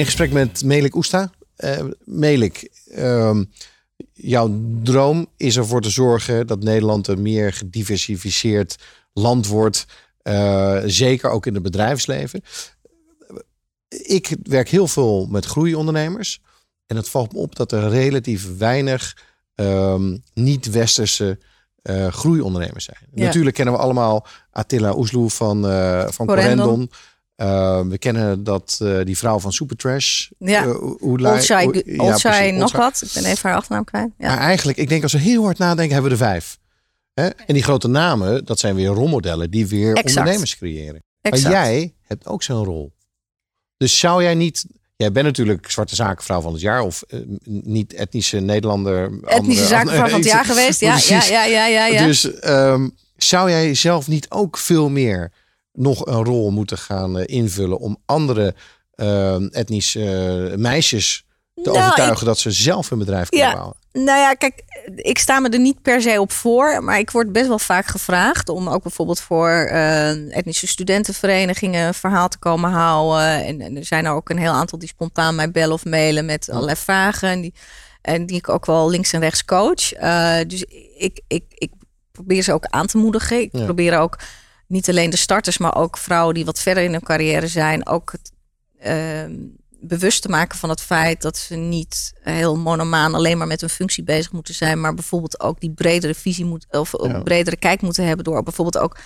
[0.00, 1.30] in gesprek met Melik Oesta.
[1.56, 3.44] Eh Melik, ehm,
[4.12, 8.76] jouw droom is ervoor te zorgen dat Nederland een meer gediversifieerd
[9.12, 9.86] land wordt.
[10.22, 12.42] eh, zeker ook in het bedrijfsleven.
[13.88, 16.40] Ik werk heel veel met groeiondernemers.
[16.86, 19.16] En het valt me op dat er relatief weinig
[19.54, 21.38] ehm, niet-westerse
[21.82, 22.98] eh, groeiondernemers zijn.
[23.14, 23.24] Ja.
[23.24, 26.56] Natuurlijk kennen we allemaal Attila Oesloe van, eh van Corendon.
[26.66, 26.90] Corendon.
[27.40, 30.28] Eh, we kennen dat, eh, die vrouw van Supertrash.
[30.38, 30.64] Ja.
[30.64, 32.82] Uh, Oelai- Olshai, Oe- ja, Olshai precies, nog Olshai.
[32.82, 33.02] wat.
[33.02, 34.10] Ik ben even haar achternaam kwijt.
[34.18, 34.28] Ja.
[34.28, 36.58] Maar eigenlijk, ik denk als we heel hard nadenken, hebben we er vijf.
[37.14, 37.26] Hè?
[37.26, 40.16] En die grote namen, dat zijn weer rolmodellen die weer Exact.
[40.16, 41.02] ondernemers creëren.
[41.20, 41.42] Exact.
[41.54, 42.92] Maar jij hebt ook zo'n rol.
[43.76, 44.64] Dus zou jij niet...
[44.96, 49.20] Jij bent natuurlijk zwarte zakenvrouw van het jaar of eh, niet etnische Nederlander.
[49.24, 50.80] Etnische zakenvrouw van het jaar geweest.
[50.80, 51.86] Ja, ja, ja, ja.
[51.86, 52.06] ja.
[52.06, 55.32] Dus ehm, zou jij zelf niet ook veel meer
[55.72, 58.54] nog een rol moeten gaan eh, invullen om andere
[58.94, 60.00] eh, etnische
[60.50, 61.24] eh, meisjes
[61.54, 63.54] te Nou, overtuigen dat ze zelf hun bedrijf kunnen Ja.
[63.54, 63.76] bouwen?
[63.92, 64.62] Nou ja, kijk,
[64.96, 67.86] ik sta me er niet per se op voor, maar ik word best wel vaak
[67.86, 69.48] gevraagd om ook bijvoorbeeld voor
[70.30, 73.44] etnische studentenverenigingen een verhaal te komen houden.
[73.44, 76.24] En, en er zijn er ook een heel aantal die spontaan mij bellen of mailen
[76.24, 77.28] met allerlei vragen.
[77.28, 77.54] En die,
[78.02, 79.88] en die ik ook wel links en rechts coach.
[80.46, 80.64] Dus
[80.96, 81.70] ik, ik, ik
[82.12, 83.40] probeer ze ook aan te moedigen.
[83.40, 83.64] Ik Ja.
[83.64, 84.18] probeer ook
[84.70, 88.12] niet alleen de starters, maar ook vrouwen die wat verder in hun carrière zijn, ook
[88.12, 88.32] het,
[88.78, 89.32] ehm,
[89.82, 93.70] bewust te maken van het feit dat ze niet heel monomaan alleen maar met hun
[93.70, 97.20] functie bezig moeten zijn, maar bijvoorbeeld ook die bredere visie moet of Ja.
[97.22, 98.96] bredere kijk moeten hebben door bijvoorbeeld ook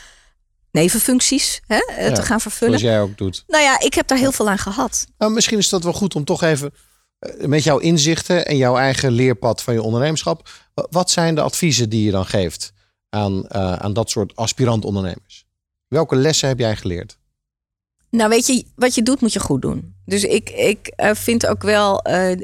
[0.71, 2.79] nevenfuncties hè, eh, Ja, te gaan vervullen.
[2.79, 3.45] Zoals jij ook doet.
[3.47, 5.07] Nou ja, ik heb daar heel veel aan gehad.
[5.19, 6.75] Nou, misschien is dat wel goed om toch even
[7.19, 10.49] eh, met jouw inzichten en jouw eigen leerpad van je ondernemerschap.
[10.75, 12.73] wa- Wat zijn de adviezen die je dan geeft
[13.09, 15.44] aan, eh, aan dat soort aspirant ondernemers?
[15.95, 17.19] Welke lessen heb jij geleerd?
[18.11, 19.95] Nou, weet je, wat je doet, moet je goed doen.
[20.05, 22.39] Dus ik, ik eh, vind ook wel eh,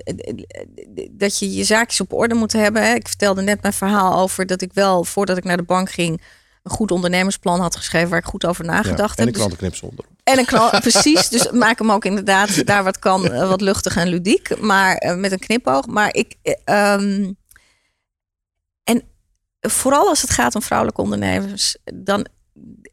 [1.11, 2.83] dat je je zaakjes op orde moet hebben.
[2.83, 2.95] hè.
[2.95, 6.23] Ik vertelde net mijn verhaal over dat ik wel, voordat ik naar de bank ging,
[6.63, 9.27] een goed ondernemersplan had geschreven waar ik goed over nagedacht en heb.
[9.27, 10.05] een Dus- klantenknipsel onder.
[10.25, 11.29] en een knal, precies.
[11.29, 15.33] Dus maak hem ook inderdaad daar wat kan, eh, wat luchtig en ludiek, maar met
[15.33, 15.87] een knipoog.
[15.87, 17.33] Maar ik, eh, ehm,
[18.85, 19.03] en
[19.61, 22.27] vooral als het gaat om vrouwelijke ondernemers, dan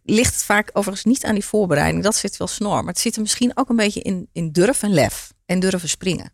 [0.10, 2.04] ligt het vaak overigens niet aan die voorbereiding.
[2.04, 4.84] Dat zit wel snor, maar het zit er misschien ook een beetje in, in durf
[4.84, 6.32] en lef en durven springen.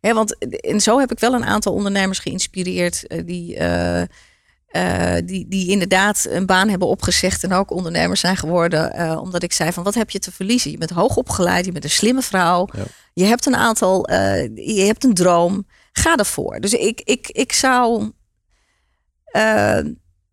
[0.00, 3.56] Want en zo heb ik wel een aantal ondernemers geïnspireerd eh, die.
[3.56, 4.02] eh,
[4.66, 9.18] eh, die, die inderdaad een baan hebben opgezegd en ook ondernemers zijn geworden.
[9.20, 10.70] omdat ik zei van wat heb je te verliezen?
[10.70, 12.68] Je bent hoog opgeleid, je bent een slimme vrouw.
[12.72, 12.82] Ja.
[13.12, 14.10] Je hebt een aantal,
[14.54, 15.66] je hebt een droom.
[15.92, 16.60] Ga ervoor.
[16.60, 18.10] Dus ik, ik, ik zou.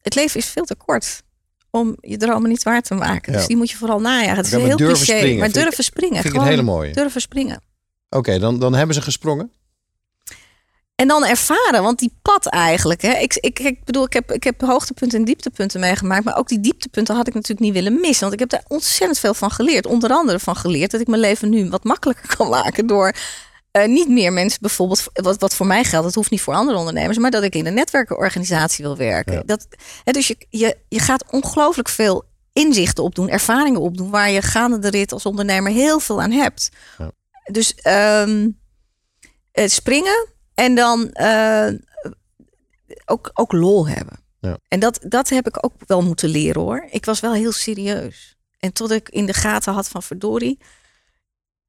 [0.02, 1.24] het leven is veel te kort
[1.72, 3.34] om je dromen niet waar te maken.
[3.34, 4.36] Dus die moet je vooral najagen.
[4.36, 6.22] Het is heel cliché, springen maar durven springen.
[6.22, 6.94] vind ik een hele mooie.
[6.94, 7.62] Durven springen.
[8.10, 9.52] Oké, dan, dan hebben ze gesprongen.
[10.96, 13.02] En dan ervaren, want die pad eigenlijk.
[13.02, 16.24] Hè, ik, ik, ik bedoel, ik heb, ik heb hoogtepunten en dieptepunten meegemaakt.
[16.24, 18.20] Maar ook die dieptepunten had ik natuurlijk niet willen missen.
[18.20, 19.86] Want ik heb daar ontzettend veel van geleerd.
[19.86, 22.88] Onder andere van geleerd dat ik mijn leven nu wat makkelijker kan maken.
[22.88, 23.14] Door
[23.72, 26.78] eh, niet meer mensen bijvoorbeeld, wat, wat voor mij geldt, dat hoeft niet voor andere
[26.78, 27.18] ondernemers.
[27.18, 29.34] Maar dat ik in een netwerkenorganisatie wil werken.
[29.34, 29.42] Ja.
[29.46, 29.68] Dat,
[30.04, 34.10] hè, dus je, je, je gaat ongelooflijk veel inzichten opdoen, ervaringen opdoen.
[34.10, 36.70] Waar je gaande de rit als ondernemer heel veel aan hebt.
[36.98, 37.12] Ja.
[37.52, 38.50] Dus ehm,
[39.52, 41.70] eh, springen en dan eh,
[43.06, 44.20] ook, ook lol hebben.
[44.40, 44.58] Ja.
[44.68, 46.88] En dat, dat heb ik ook wel moeten leren hoor.
[46.90, 48.38] Ik was wel heel serieus.
[48.60, 50.60] En tot ik in de gaten had van verdorie.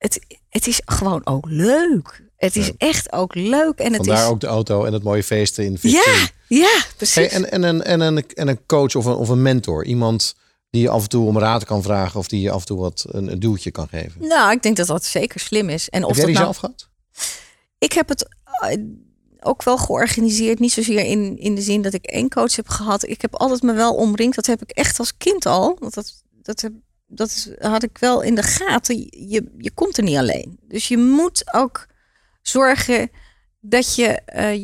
[0.01, 2.23] Het, het is gewoon ook leuk.
[2.37, 2.73] Het is Ja.
[2.79, 3.79] echt ook leuk.
[3.79, 4.31] En het Vandaar is.
[4.31, 6.29] ook de auto en het mooie feesten in Ja, 15.
[6.49, 7.15] ja, precies.
[7.15, 9.85] Hey, en, en, een, en, een, en een coach of een, of een mentor.
[9.85, 10.35] Iemand
[10.71, 12.19] die je af en toe om raad kan vragen.
[12.19, 14.27] Of die je af en toe wat een, een duwtje kan geven.
[14.29, 15.89] Nou, ik denk dat dat zeker slim is.
[15.89, 16.89] En of heb jij die nou, zelf gehad?
[17.79, 18.29] Ik heb het
[18.61, 18.77] eh,
[19.41, 20.59] ook wel georganiseerd.
[20.59, 23.07] Niet zozeer in, in de zin dat ik één coach heb gehad.
[23.09, 24.35] Ik heb altijd me wel omringd.
[24.35, 25.77] Dat heb ik echt als kind al.
[25.79, 26.73] Want dat, dat, heb,
[27.11, 28.97] dat is- had ik wel in de gaten.
[29.11, 30.59] Je, je komt er niet alleen.
[30.69, 31.87] Dus je moet ook
[32.43, 33.11] zorgen
[33.61, 34.55] dat je eh,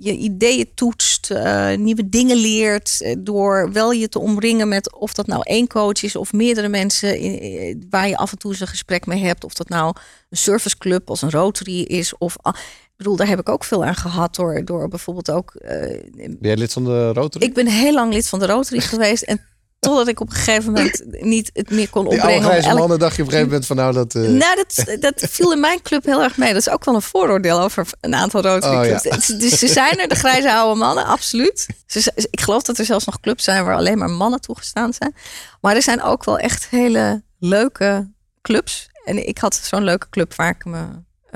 [0.00, 5.14] je- ideeën toetst, eh, nieuwe dingen leert, eh, door wel je te omringen met of
[5.14, 8.60] dat nou één coach is of meerdere mensen in- waar je af en toe eens
[8.60, 9.94] een gesprek mee hebt, of dat nou
[10.30, 13.94] een serviceclub als een Rotary is of ik bedoel, daar heb ik ook veel aan
[13.94, 15.52] gehad door, door bijvoorbeeld ook.
[15.60, 17.44] Ben jij lid van de Rotary?
[17.46, 19.40] ik ben heel lang lid van de Rotary geweest en
[19.84, 22.42] totdat ik op een gegeven moment niet het meer kon die oude opbrengen.
[22.50, 24.14] grijze elk- mannen dacht je op een gegeven moment van nou dat...
[24.14, 26.52] eh, nou, dat, dat viel in mijn club heel erg mee.
[26.52, 29.10] Dat is ook wel een vooroordeel over een aantal Rotary Oh, ja.
[29.38, 31.66] Dus ze zijn er, de grijze oude mannen, absoluut.
[31.86, 35.14] Ze, ik geloof dat er zelfs nog clubs zijn waar alleen maar mannen toegestaan zijn.
[35.60, 38.12] Maar er zijn ook wel echt hele leuke
[38.42, 38.88] clubs.
[39.04, 40.84] En ik had zo'n leuke club waar ik, me,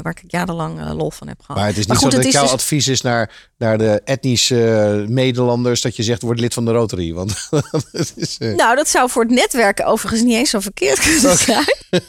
[0.03, 1.57] waar ik jarenlang eh, lol van heb gehad.
[1.57, 4.01] Maar het is niet goed, zo dat het jouw dus- advies is naar, naar de
[4.05, 7.13] etnische uh, Nederlanders dat je zegt word lid van de Rotary.
[7.13, 7.49] Want
[8.15, 11.65] is, eh, Nou, dat zou voor het netwerken overigens niet eens zo verkeerd kunnen zijn.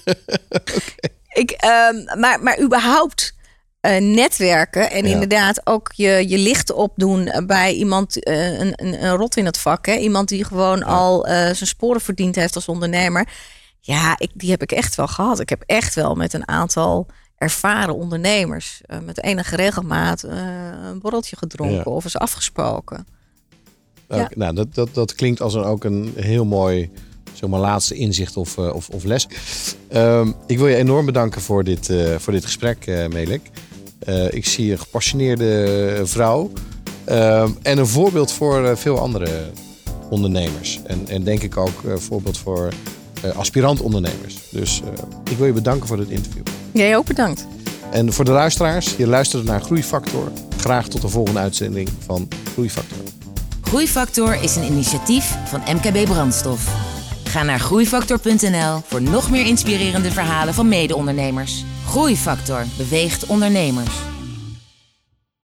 [1.29, 3.33] Ik, ehm, maar, maar überhaupt
[3.79, 5.11] eh, netwerken en Ja.
[5.13, 9.57] inderdaad ook je, je licht opdoen bij iemand, eh, een, een, een rot in het
[9.57, 9.85] vak.
[9.85, 9.95] Hè?
[9.95, 13.27] Iemand die gewoon al eh, zijn sporen verdiend heeft als ondernemer.
[13.79, 15.39] Ja, ik, die heb ik echt wel gehad.
[15.39, 17.07] Ik heb echt wel met een aantal
[17.39, 20.37] ervaren ondernemers eh, met enige regelmaat eh,
[20.89, 21.83] een borreltje gedronken Ja.
[21.83, 23.07] of eens afgesproken.
[24.07, 24.29] Oké, Ja.
[24.35, 26.89] Nou, dat, dat, dat klinkt als een, ook een heel mooi
[27.33, 29.27] zeg maar, laatste inzicht of, eh, of, of les.
[29.87, 33.49] Ehm, ik wil je enorm bedanken voor dit, voor dit gesprek, Melik.
[34.29, 36.51] Ik zie een gepassioneerde vrouw
[37.05, 39.51] ehm, en een voorbeeld voor veel andere
[40.09, 40.79] ondernemers.
[40.83, 42.73] En, en denk ik ook een voorbeeld voor
[43.21, 44.35] eh, aspirant ondernemers.
[44.49, 46.43] Dus eh, ik wil je bedanken voor dit interview.
[46.71, 47.47] Jij ook bedankt.
[47.91, 50.31] En voor de luisteraars, je luistert naar Groeifactor.
[50.57, 52.97] Graag tot de volgende uitzending van Groeifactor.
[53.61, 56.73] Groeifactor is een initiatief van MKB Brandstof.
[57.23, 61.63] Ga naar groeifactor.nl voor nog meer inspirerende verhalen van mede-ondernemers.
[61.85, 63.95] Groeifactor beweegt ondernemers.